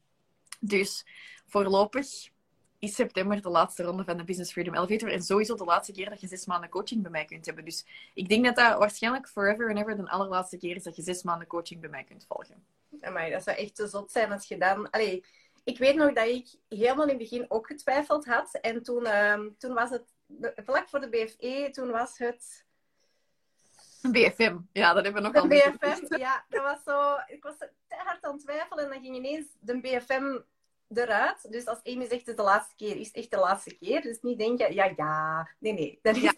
[0.58, 1.06] Dus
[1.46, 2.30] voorlopig
[2.78, 5.12] is september de laatste ronde van de Business Freedom Elevator.
[5.12, 7.64] En sowieso de laatste keer dat je zes maanden coaching bij mij kunt hebben.
[7.64, 11.02] Dus ik denk dat dat waarschijnlijk forever and ever de allerlaatste keer is dat je
[11.02, 12.64] zes maanden coaching bij mij kunt volgen.
[13.12, 14.90] Maar dat zou echt te zot zijn als je dan...
[14.90, 15.24] Allee,
[15.64, 18.58] ik weet nog dat ik helemaal in het begin ook getwijfeld had.
[18.60, 20.14] En toen, um, toen was het...
[20.56, 22.66] Vlak voor de BFE, toen was het...
[24.00, 25.48] BFM, ja, dat hebben we nog al.
[25.48, 27.16] De BFM, ja, dat was zo.
[27.26, 30.38] Ik was te hard aan het twijfelen en dan ging ineens de BFM
[30.94, 31.52] eruit.
[31.52, 34.02] Dus als Amy zegt het is de laatste keer, is het echt de laatste keer.
[34.02, 35.48] Dus niet denken, ja, ja.
[35.58, 35.98] Nee, nee.
[36.02, 36.32] Dat is, ja,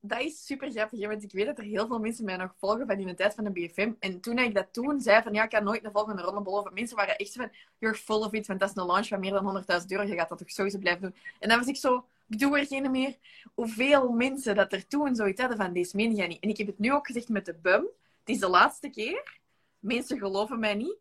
[0.00, 2.86] dat is super grappig, want ik weet dat er heel veel mensen mij nog volgen
[2.86, 3.92] van in de tijd van de BFM.
[3.98, 6.74] En toen ik dat toen zei van, ja, ik kan nooit een volgende ronde beloven.
[6.74, 9.32] Mensen waren echt van, you're full of it, want dat is een launch van meer
[9.32, 10.02] dan 100.000 euro.
[10.02, 11.14] Je gaat dat toch sowieso blijven doen.
[11.38, 13.16] En dan was ik zo, ik doe er geen meer.
[13.54, 16.40] Hoeveel mensen dat er toen zoiets hadden van, deze meen niet.
[16.40, 17.82] En ik heb het nu ook gezegd met de BUM.
[18.20, 19.38] Het is de laatste keer.
[19.78, 20.96] Mensen geloven mij niet.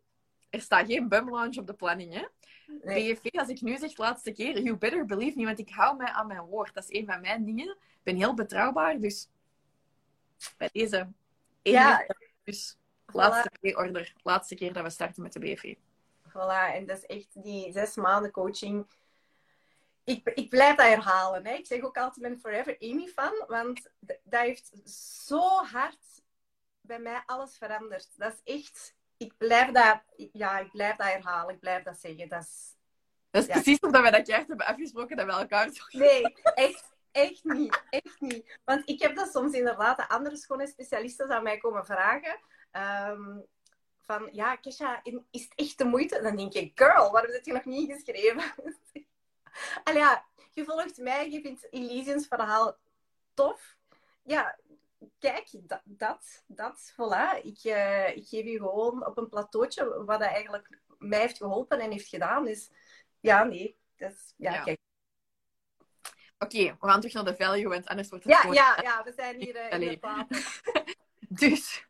[0.50, 2.26] Er staat geen BUM launch op de planning, hè.
[2.84, 3.14] Nee.
[3.14, 6.08] BFV, als ik nu zeg laatste keer, you better believe me, want ik hou mij
[6.08, 6.74] aan mijn woord.
[6.74, 7.70] Dat is een van mijn dingen.
[7.70, 9.30] Ik ben heel betrouwbaar, dus
[10.58, 11.08] bij deze.
[11.62, 12.06] Ja,
[12.44, 12.78] dus.
[13.06, 14.14] Laatste pre-order.
[14.24, 15.76] Laatste keer dat we starten met de BV.
[16.30, 18.86] Voilà, en dat is echt die zes maanden coaching.
[20.06, 21.46] Ik, ik blijf dat herhalen.
[21.46, 21.54] Hè.
[21.54, 23.44] Ik zeg ook altijd, ben forever Amy fan.
[23.48, 24.72] Want dat heeft
[25.30, 26.24] zo hard
[26.82, 28.10] bij mij alles veranderd.
[28.18, 28.96] Dat is echt...
[29.18, 31.54] Ik blijf dat, ja, ik blijf dat herhalen.
[31.54, 32.30] Ik blijf dat zeggen.
[32.30, 32.76] Dat is,
[33.30, 35.84] dat is precies omdat we dat juist hebben afgesproken dat we elkaar zo...
[35.90, 36.22] Nee,
[36.54, 37.84] echt, echt niet.
[37.90, 38.60] Echt niet.
[38.64, 42.40] Want ik heb dat soms inderdaad, de andere schone specialisten aan mij komen vragen.
[43.12, 43.46] Um,
[44.06, 46.22] van, ja, Kesha, is het echt de moeite?
[46.22, 48.44] Dan denk ik, girl, waarom heb je nog niet geschreven?
[49.84, 52.78] Allee, ja, je volgt mij, je vindt Elysians verhaal
[53.34, 53.78] tof.
[54.24, 54.60] Ja,
[55.20, 57.44] kijk, dat, dat, dat voilà.
[57.44, 61.80] Ik, uh, ik geef je gewoon op een plateautje wat dat eigenlijk mij heeft geholpen
[61.80, 62.46] en heeft gedaan.
[62.46, 62.70] Dus
[63.20, 63.78] ja, nee.
[63.96, 64.64] Dus, ja, ja.
[64.64, 64.80] kijk.
[66.40, 68.56] Oké, okay, we gaan terug naar de value, want anders wordt het ja, gewoon...
[68.56, 70.26] Ja, ja, we zijn hier uh, in de
[71.44, 71.86] Dus,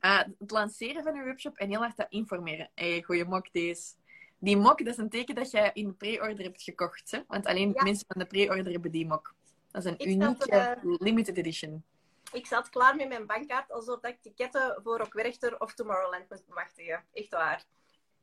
[0.00, 2.70] uh, het lanceren van een webshop en heel hard dat informeren.
[2.74, 3.94] Hey, goeie mok deze.
[4.42, 7.10] Die mok, dat is een teken dat jij in de pre-order hebt gekocht.
[7.10, 7.20] Hè?
[7.26, 7.82] Want alleen ja.
[7.82, 9.34] mensen van de pre-order hebben die mok.
[9.70, 11.84] Dat is een ik unieke uh, limited edition.
[12.32, 16.46] Ik zat klaar met mijn bankkaart, alsof ik ticketten voor ook Werchter of Tomorrowland moest
[16.46, 17.04] bemachtigen.
[17.12, 17.64] Echt waar.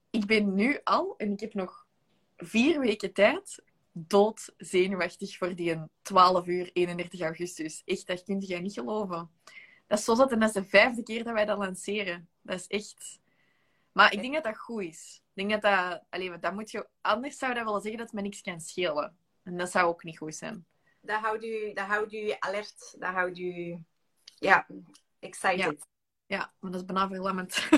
[0.09, 1.85] Ik ben nu al, en ik heb nog
[2.37, 7.81] vier weken tijd, dood zenuwachtig voor die 12 uur 31 augustus.
[7.85, 9.29] Echt, dat kun je niet geloven.
[9.87, 12.27] Dat is zo zat en dat is de vijfde keer dat wij dat lanceren.
[12.41, 13.19] Dat is echt...
[13.91, 15.21] Maar ik denk dat dat goed is.
[15.33, 16.03] Ik denk dat dat...
[16.09, 16.87] Allee, dat moet je...
[17.01, 19.17] Anders zou dat willen zeggen dat het me niks kan schelen.
[19.43, 20.65] En dat zou ook niet goed zijn.
[21.01, 22.95] Dat houdt u, dat houdt u alert.
[22.99, 23.77] Dat houdt u...
[24.23, 24.67] Ja,
[25.19, 25.57] excited.
[25.57, 27.69] Ja, ja maar dat is bijna verlammend.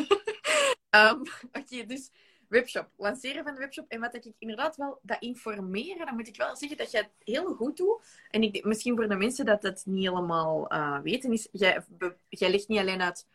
[0.89, 1.21] um,
[1.59, 2.11] Oké, dus
[2.47, 2.89] webshop.
[2.97, 3.85] Lanceren van de webshop.
[3.87, 7.11] En wat ik inderdaad wel, dat informeren, dan moet ik wel zeggen dat jij het
[7.19, 8.03] heel goed doet.
[8.29, 11.85] En ik, misschien voor de mensen dat het niet helemaal uh, weten is, jij,
[12.29, 13.27] jij legt niet alleen uit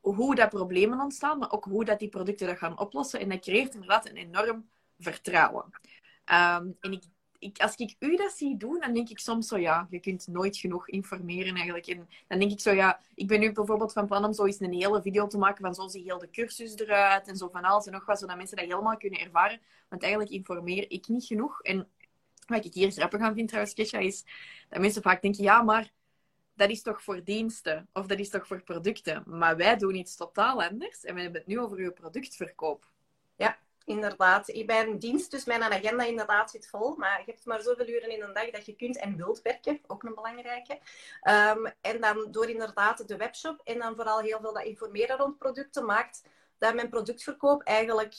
[0.00, 3.20] hoe dat problemen ontstaan, maar ook hoe dat die producten dat gaan oplossen.
[3.20, 5.64] En dat creëert inderdaad een enorm vertrouwen.
[5.64, 7.00] Um, en
[7.38, 10.26] ik, als ik u dat zie doen, dan denk ik soms zo, ja, je kunt
[10.26, 11.86] nooit genoeg informeren eigenlijk.
[11.86, 14.60] En dan denk ik zo, ja, ik ben nu bijvoorbeeld van plan om zo eens
[14.60, 17.64] een hele video te maken van zo zie heel de cursus eruit en zo van
[17.64, 19.60] alles en nog wat, zodat mensen dat helemaal kunnen ervaren.
[19.88, 21.62] Want eigenlijk informeer ik niet genoeg.
[21.62, 21.88] En
[22.46, 24.24] wat ik hier grappig aan vind trouwens, Kesha, is
[24.68, 25.92] dat mensen vaak denken, ja, maar
[26.58, 29.22] dat is toch voor diensten of dat is toch voor producten.
[29.26, 32.90] Maar wij doen iets totaal anders en we hebben het nu over uw productverkoop.
[33.36, 34.48] Ja, inderdaad.
[34.48, 36.96] Ik ben dienst, dus mijn agenda inderdaad zit vol.
[36.96, 39.80] Maar je hebt maar zoveel uren in een dag dat je kunt en wilt werken.
[39.86, 40.78] Ook een belangrijke.
[41.22, 45.38] Um, en dan door inderdaad de webshop en dan vooral heel veel dat informeren rond
[45.38, 46.22] producten maakt
[46.58, 48.14] dat mijn productverkoop eigenlijk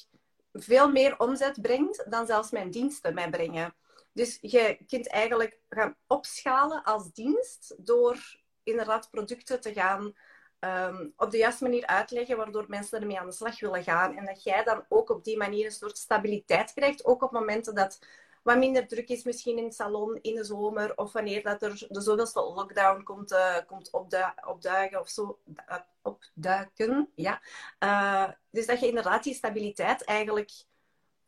[0.54, 3.73] veel meer omzet brengt dan zelfs mijn diensten mij brengen.
[4.13, 10.13] Dus je kunt eigenlijk gaan opschalen als dienst door inderdaad producten te gaan
[10.60, 14.17] um, op de juiste manier uitleggen, waardoor mensen ermee aan de slag willen gaan.
[14.17, 17.76] En dat jij dan ook op die manier een soort stabiliteit krijgt, ook op momenten
[17.76, 18.00] dat
[18.43, 21.86] wat minder druk is, misschien in het salon in de zomer, of wanneer dat er
[21.89, 23.91] de zoveelste lockdown komt, uh, komt
[24.45, 25.39] opduigen of zo.
[26.02, 27.41] Opduiken, ja.
[27.80, 30.52] Uh, dus dat je inderdaad die stabiliteit eigenlijk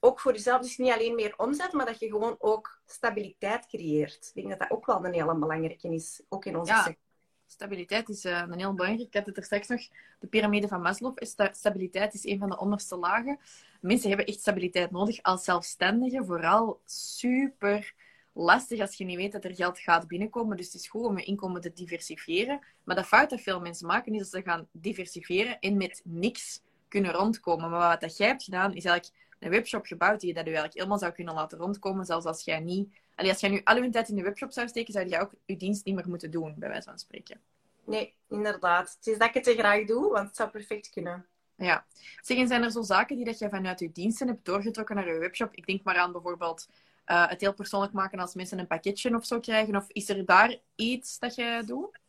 [0.03, 4.25] ook voor jezelf, dus niet alleen meer omzet, maar dat je gewoon ook stabiliteit creëert.
[4.27, 7.09] Ik denk dat dat ook wel een hele belangrijke is, ook in onze sector
[7.51, 9.07] stabiliteit is uh, een heel belangrijk.
[9.07, 9.81] Ik had het er straks nog,
[10.19, 11.17] de piramide van Maslow.
[11.51, 13.39] Stabiliteit is een van de onderste lagen.
[13.81, 16.25] Mensen hebben echt stabiliteit nodig als zelfstandigen.
[16.25, 17.93] Vooral super
[18.33, 20.57] lastig als je niet weet dat er geld gaat binnenkomen.
[20.57, 22.59] Dus het is goed om je inkomen te diversifiëren.
[22.83, 26.61] Maar de fout dat veel mensen maken, is dat ze gaan diversifiëren en met niks
[26.87, 27.69] kunnen rondkomen.
[27.69, 30.49] Maar wat dat jij hebt gedaan, is eigenlijk een webshop gebouwd die je dat je
[30.49, 33.75] eigenlijk helemaal zou kunnen laten rondkomen, zelfs als jij niet Allee, als jij nu al
[33.75, 36.31] je tijd in de webshop zou steken, zou je ook je dienst niet meer moeten
[36.31, 37.41] doen, bij wijze van spreken.
[37.85, 38.95] Nee, inderdaad.
[38.97, 41.25] Het is dat ik het te graag doe, want het zou perfect kunnen.
[41.55, 41.85] Ja.
[42.21, 45.19] Zeg, zijn er zo zaken die dat jij vanuit je diensten hebt doorgetrokken naar je
[45.19, 45.53] webshop?
[45.53, 46.67] Ik denk maar aan bijvoorbeeld
[47.07, 49.75] uh, het heel persoonlijk maken als mensen een pakketje of zo krijgen.
[49.75, 51.99] Of is er daar iets dat je doet?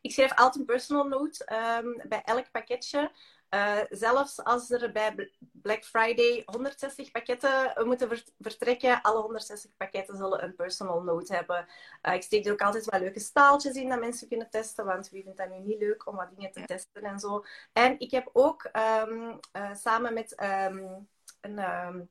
[0.00, 1.48] Ik schrijf altijd een personal note
[1.82, 3.10] um, bij elk pakketje.
[3.50, 10.44] Uh, zelfs als er bij Black Friday 160 pakketten moeten vertrekken, alle 160 pakketten zullen
[10.44, 11.66] een personal note hebben.
[12.02, 15.10] Uh, ik steek er ook altijd wel leuke staaltjes in dat mensen kunnen testen, want
[15.10, 17.44] wie vindt dat nu niet leuk om wat dingen te testen en zo.
[17.72, 21.08] En ik heb ook um, uh, samen met um,
[21.40, 22.10] een um,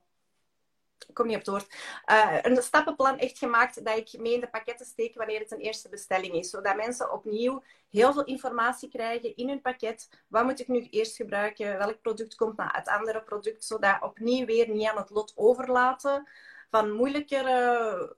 [1.08, 1.75] ik kom niet op het woord,
[2.12, 5.60] uh, een stappenplan echt gemaakt dat ik mee in de pakketten steek wanneer het een
[5.60, 6.49] eerste bestelling is.
[6.49, 10.10] Zodat mensen opnieuw heel veel informatie krijgen in hun pakket.
[10.27, 11.77] Wat moet ik nu eerst gebruiken?
[11.77, 13.63] Welk product komt na het andere product?
[13.63, 16.27] Zodat opnieuw weer niet aan het lot overlaten
[16.69, 18.15] van moeilijkere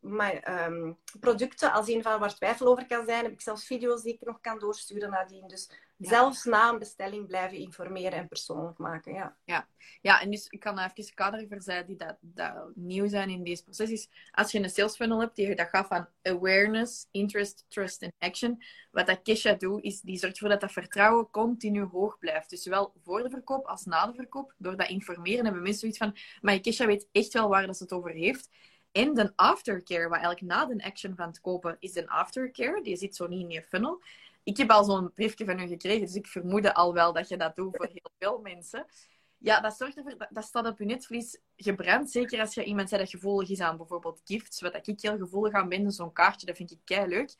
[0.00, 3.24] maar, ehm, producten als een van waar twijfel over kan zijn.
[3.24, 5.48] Heb ik zelfs video's die ik nog kan doorsturen nadien.
[5.48, 9.14] Dus zelfs na een bestelling blijven informeren en persoonlijk maken.
[9.14, 9.68] Ja, ja.
[10.00, 13.44] ja en dus ik kan even kaderen voor zij die dat, dat nieuw zijn in
[13.44, 13.90] deze proces.
[13.90, 18.12] Is als je een sales funnel hebt die dat gaat van awareness, interest, trust en
[18.18, 18.62] action.
[18.90, 22.50] Wat dat Kesha doet, is die zorgt ervoor dat dat vertrouwen continu hoog blijft.
[22.50, 24.54] Dus zowel voor de verkoop als na de verkoop.
[24.56, 27.82] Door dat informeren hebben mensen zoiets van, maar Kesha weet echt wel waar dat ze
[27.82, 28.48] het over heeft.
[28.92, 32.82] En de aftercare, wat eigenlijk na de action van het kopen is een aftercare.
[32.82, 34.02] Die zit zo niet in je funnel.
[34.42, 37.36] Ik heb al zo'n briefje van u gekregen, dus ik vermoed al wel dat je
[37.36, 38.86] dat doet voor heel veel mensen.
[39.38, 42.10] Ja, dat zorgt ervoor, dat staat op je netvlies gebrand.
[42.10, 45.52] Zeker als je iemand zei dat gevoelig is aan bijvoorbeeld gifts, wat ik heel gevoelig
[45.52, 47.34] aan ben, zo'n kaartje, dat vind ik kei leuk.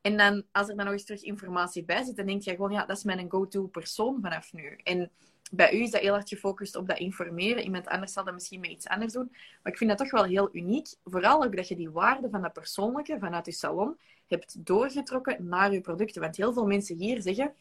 [0.00, 2.72] En dan, als er dan nog eens terug informatie bij zit, dan denk je gewoon,
[2.72, 4.76] ja, dat is mijn go-to persoon vanaf nu.
[4.82, 5.10] En
[5.52, 7.62] bij u is dat heel erg gefocust op dat informeren.
[7.62, 9.28] Iemand anders zal dat misschien met iets anders doen.
[9.62, 10.88] Maar ik vind dat toch wel heel uniek.
[11.04, 15.72] Vooral ook dat je die waarde van dat persoonlijke vanuit je salon hebt doorgetrokken naar
[15.72, 16.20] je producten.
[16.20, 17.54] Want heel veel mensen hier zeggen,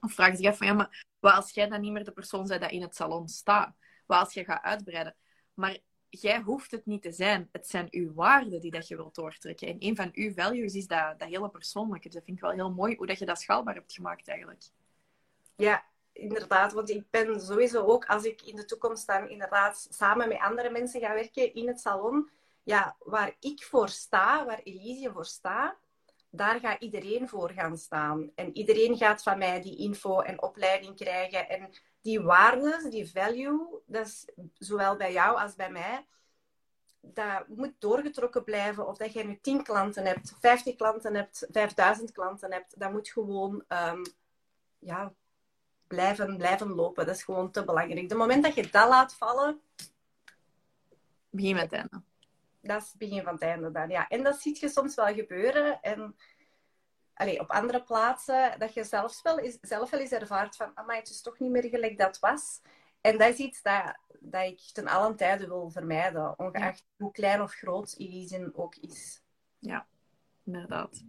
[0.00, 2.46] of vragen zich af van ja, maar wat als jij dan niet meer de persoon
[2.46, 3.74] bent dat in het salon staat?
[4.06, 5.14] Wat als je gaat uitbreiden?
[5.54, 7.48] Maar jij hoeft het niet te zijn.
[7.52, 9.68] Het zijn uw waarden die dat je wilt doortrekken.
[9.68, 12.06] En een van uw values is dat, dat hele persoonlijke.
[12.08, 14.62] Dus dat vind ik wel heel mooi hoe dat je dat schaalbaar hebt gemaakt eigenlijk.
[15.56, 15.84] Ja,
[16.16, 16.72] inderdaad.
[16.72, 20.70] Want ik ben sowieso ook, als ik in de toekomst dan inderdaad samen met andere
[20.70, 22.30] mensen ga werken in het salon,
[22.62, 25.76] ja, waar ik voor sta, waar Elise voor staat,
[26.30, 28.30] daar gaat iedereen voor gaan staan.
[28.34, 31.48] En iedereen gaat van mij die info en opleiding krijgen.
[31.48, 36.06] En die waarden, die value, dat is zowel bij jou als bij mij,
[37.00, 38.86] dat moet doorgetrokken blijven.
[38.86, 43.08] Of dat jij nu 10 klanten hebt, 50 klanten hebt, 5000 klanten hebt, dat moet
[43.08, 44.02] gewoon um,
[44.78, 45.12] ja,
[45.86, 47.06] blijven, blijven lopen.
[47.06, 48.08] Dat is gewoon te belangrijk.
[48.08, 49.60] De moment dat je dat laat vallen...
[51.30, 52.02] Begin met het einde.
[52.60, 54.08] Dat is het begin van het einde dan, ja.
[54.08, 55.80] En dat zie je soms wel gebeuren.
[55.82, 56.16] En
[57.14, 60.72] allee, op andere plaatsen, dat je zelf wel, is, zelf wel eens ervaart van...
[60.86, 62.60] maar het is toch niet meer gelijk dat was.
[63.00, 66.38] En dat is iets dat, dat ik ten allen tijde wil vermijden.
[66.38, 69.22] Ongeacht hoe klein of groot Elise ook is.
[69.58, 69.86] Ja,
[70.44, 71.02] inderdaad.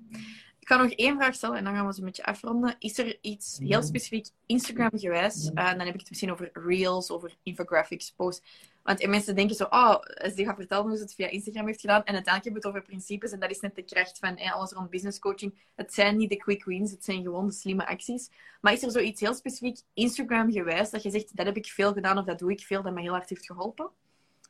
[0.67, 2.75] Ik ga nog één vraag stellen en dan gaan we ze met je afronden.
[2.79, 5.45] Is er iets heel specifiek Instagram-gewijs?
[5.45, 8.71] Uh, dan heb ik het misschien over reels, over infographics, posts.
[8.83, 11.81] Want mensen denken zo, oh, als die gaat vertellen hoe ze het via Instagram heeft
[11.81, 12.03] gedaan.
[12.03, 13.31] En uiteindelijk hebben we het over principes.
[13.31, 15.53] En dat is net de kracht van eh, alles rond business coaching.
[15.75, 18.29] Het zijn niet de quick wins, het zijn gewoon de slimme acties.
[18.61, 22.17] Maar is er zoiets heel specifiek Instagram-gewijs dat je zegt, dat heb ik veel gedaan
[22.17, 23.89] of dat doe ik veel, dat me heel hard heeft geholpen?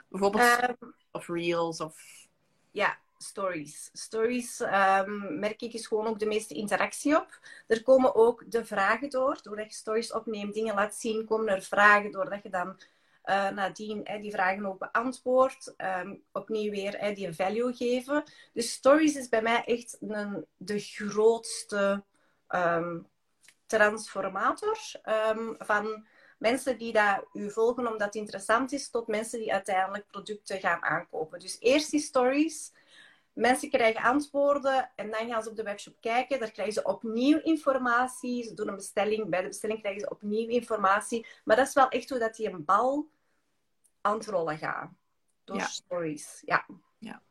[0.09, 1.95] Bijvoorbeeld, um, of reels of...
[2.71, 3.89] Ja, stories.
[3.93, 7.39] Stories um, merk ik is gewoon ook de meeste interactie op.
[7.67, 9.39] Er komen ook de vragen door.
[9.41, 12.79] Doordat je stories opneemt, dingen laat zien, komen er vragen doordat je dan
[13.25, 15.73] uh, nadien hè, die vragen ook beantwoordt.
[15.77, 18.23] Um, opnieuw weer hè, die value geven.
[18.53, 22.03] Dus stories is bij mij echt een, de grootste
[22.49, 23.07] um,
[23.65, 24.77] transformator
[25.57, 30.59] van mensen die dat u volgen omdat het interessant is, tot mensen die uiteindelijk producten
[30.59, 31.39] gaan aankopen.
[31.39, 32.73] Dus eerst die stories,
[33.37, 36.39] Mensen krijgen antwoorden en dan gaan ze op de webshop kijken.
[36.39, 38.43] Daar krijgen ze opnieuw informatie.
[38.43, 39.29] Ze doen een bestelling.
[39.29, 41.27] Bij de bestelling krijgen ze opnieuw informatie.
[41.43, 43.09] Maar dat is wel echt hoe dat die een bal
[44.01, 44.91] aan het rollen gaat.
[45.43, 46.41] Door stories.
[46.45, 46.65] Ja.
[46.99, 47.21] ja.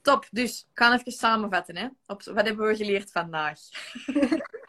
[0.00, 0.26] Top.
[0.30, 1.76] Dus, ik ga even samenvatten.
[1.76, 1.88] Hè.
[2.06, 3.58] Op, wat hebben we geleerd vandaag?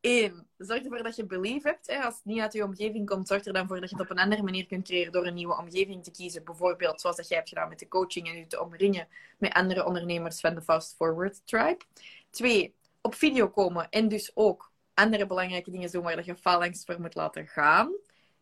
[0.00, 1.86] Eén, zorg ervoor dat je belief hebt.
[1.86, 1.96] Hè.
[1.96, 4.10] Als het niet uit je omgeving komt, zorg er dan voor dat je het op
[4.10, 6.44] een andere manier kunt creëren door een nieuwe omgeving te kiezen.
[6.44, 9.08] Bijvoorbeeld zoals dat jij hebt gedaan met de coaching en je te omringen
[9.38, 11.84] met andere ondernemers van de Fast Forward Tribe.
[12.30, 17.00] Twee, op video komen en dus ook andere belangrijke dingen doen waar je faalangst voor
[17.00, 17.92] moet laten gaan.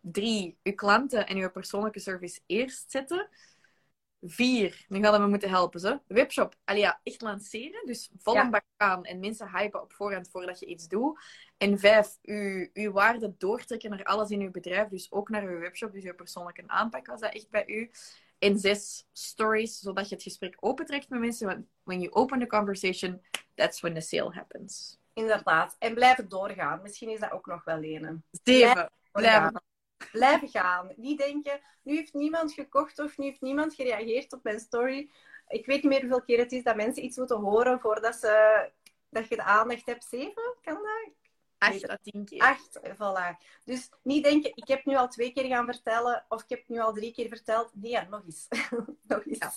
[0.00, 3.28] Drie, je klanten en je persoonlijke service eerst zetten.
[4.28, 5.80] Vier, nu gaan we moeten helpen.
[5.80, 6.00] Ze.
[6.06, 7.86] Webshop, Alia, echt lanceren.
[7.86, 8.50] Dus vol ja.
[8.50, 11.20] bak aan en mensen hypen op voorhand voordat je iets doet.
[11.56, 14.88] En vijf, uw, uw waarde doortrekken naar alles in uw bedrijf.
[14.88, 15.92] Dus ook naar uw webshop.
[15.92, 17.90] Dus uw persoonlijke aanpak was dat echt bij u.
[18.38, 21.46] En zes, stories, zodat je het gesprek opentrekt met mensen.
[21.46, 23.22] Want when you open the conversation,
[23.54, 24.98] that's when the sale happens.
[25.14, 25.76] Inderdaad.
[25.78, 26.82] En blijven doorgaan.
[26.82, 28.24] Misschien is dat ook nog wel een.
[28.30, 28.90] Zeven.
[29.12, 29.62] Blijven
[30.12, 30.92] blijven gaan.
[30.96, 35.10] Niet denken, nu heeft niemand gekocht of nu heeft niemand gereageerd op mijn story.
[35.48, 38.70] Ik weet niet meer hoeveel keer het is dat mensen iets moeten horen voordat ze,
[39.10, 40.04] dat je de aandacht hebt.
[40.04, 41.25] Zeven, kan dat?
[41.58, 42.40] Acht à tien keer.
[42.40, 43.36] Acht, voilà.
[43.64, 46.80] Dus niet denken, ik heb nu al twee keer gaan vertellen, of ik heb nu
[46.80, 47.70] al drie keer verteld.
[47.74, 48.48] Nee, ja, nog eens.
[49.08, 49.38] nog eens.
[49.38, 49.52] Ja.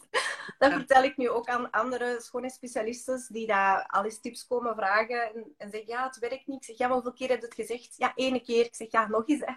[0.57, 5.33] Dat vertel ik nu ook aan andere schoonheidsspecialisten die daar al eens tips komen vragen
[5.33, 6.59] en, en zeggen, ja, het werkt niet.
[6.59, 7.95] Ik zeg, ja, maar hoeveel keer heb je het gezegd?
[7.97, 8.65] Ja, ene keer.
[8.65, 9.43] Ik zeg, ja, nog eens.
[9.45, 9.53] Hè.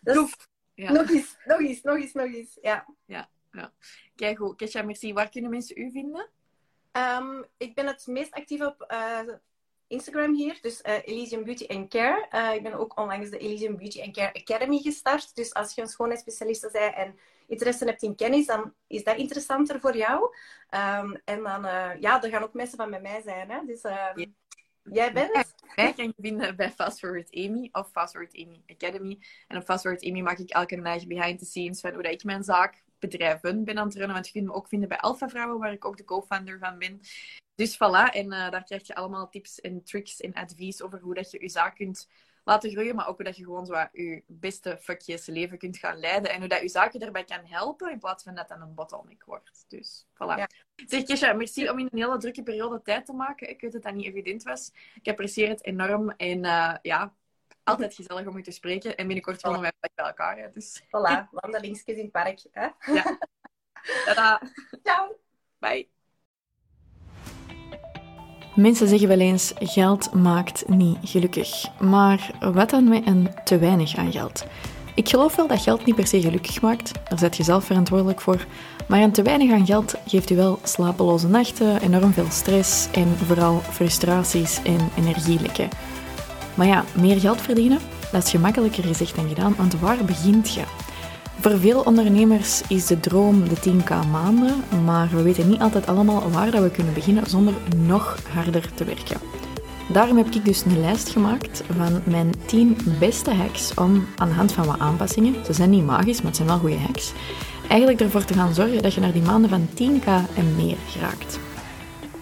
[0.12, 0.36] dus,
[0.74, 0.92] ja.
[0.92, 2.58] Nog eens, nog eens, nog eens, nog eens.
[2.60, 2.86] Ja.
[3.04, 3.30] ja.
[3.52, 3.72] Ja.
[4.14, 4.56] Kijk goed.
[4.56, 5.12] Kesha, merci.
[5.12, 6.28] Waar kunnen mensen u vinden?
[6.92, 9.34] Um, ik ben het meest actief op uh,
[9.90, 12.28] Instagram hier, dus uh, Elysium Beauty and Care.
[12.34, 15.34] Uh, ik ben ook onlangs de Elysium Beauty and Care Academy gestart.
[15.36, 19.80] Dus als je een schoonheidsspecialiste bent en interesse hebt in kennis, dan is dat interessanter
[19.80, 20.34] voor jou.
[20.70, 21.62] Um, en dan,
[22.00, 23.50] ja, er gaan ook mensen van bij mij zijn.
[23.50, 23.64] Hè?
[23.66, 24.34] Dus um,
[24.82, 25.54] jij bent het.
[25.76, 29.18] Mij kan je vinden bij Fast Forward Amy of Fast Forward Amy Academy.
[29.48, 32.24] En op Fast Forward Amy maak ik elke dag behind the scenes van hoe ik
[32.24, 34.14] mijn zaak bedrijven ben aan het runnen.
[34.14, 36.78] Want je kunt me ook vinden bij Alpha Vrouwen, waar ik ook de co-founder van
[36.78, 37.00] ben.
[37.54, 41.14] Dus voilà, en uh, daar krijg je allemaal tips en tricks en advies over hoe
[41.14, 42.08] dat je je zaak kunt
[42.44, 45.98] laten groeien, maar ook hoe dat je gewoon zo je beste fuckjes leven kunt gaan
[45.98, 48.74] leiden en hoe dat je zaken daarbij kan helpen, in plaats van dat dat een
[48.74, 49.64] bottleneck wordt.
[49.68, 50.36] Dus, voilà.
[50.36, 50.48] Ja.
[50.86, 53.50] Zeg, Kesha, merci om in een hele drukke periode tijd te maken.
[53.50, 54.72] Ik weet dat dat niet evident was.
[55.02, 57.14] Ik apprecieer het enorm en uh, ja,
[57.70, 58.96] altijd gezellig om je te spreken.
[58.96, 60.38] En binnenkort vallen wij bij elkaar.
[60.38, 60.82] Hè, dus.
[60.82, 62.42] Voilà, wandelingskes in het park.
[62.50, 62.92] Hè?
[62.92, 63.18] Ja.
[64.04, 64.40] Tada.
[64.84, 65.16] Ciao.
[65.58, 65.88] Bye.
[68.54, 71.78] Mensen zeggen wel eens: geld maakt niet gelukkig.
[71.80, 74.44] Maar wat dan met een te weinig aan geld?
[74.94, 78.20] Ik geloof wel dat geld niet per se gelukkig maakt, daar zet je zelf verantwoordelijk
[78.20, 78.46] voor.
[78.88, 83.16] Maar een te weinig aan geld geeft u wel slapeloze nachten, enorm veel stress en
[83.16, 85.68] vooral frustraties en energielekken.
[86.60, 87.78] Maar ja, meer geld verdienen,
[88.12, 90.62] dat is gemakkelijker gezegd dan gedaan, want waar begint je?
[91.38, 94.54] Voor veel ondernemers is de droom de 10k maanden,
[94.84, 98.84] maar we weten niet altijd allemaal waar dat we kunnen beginnen zonder nog harder te
[98.84, 99.20] werken.
[99.92, 104.34] Daarom heb ik dus een lijst gemaakt van mijn 10 beste hacks om aan de
[104.34, 107.12] hand van wat aanpassingen, ze zijn niet magisch, maar het zijn wel goede hacks,
[107.68, 111.38] eigenlijk ervoor te gaan zorgen dat je naar die maanden van 10k en meer geraakt.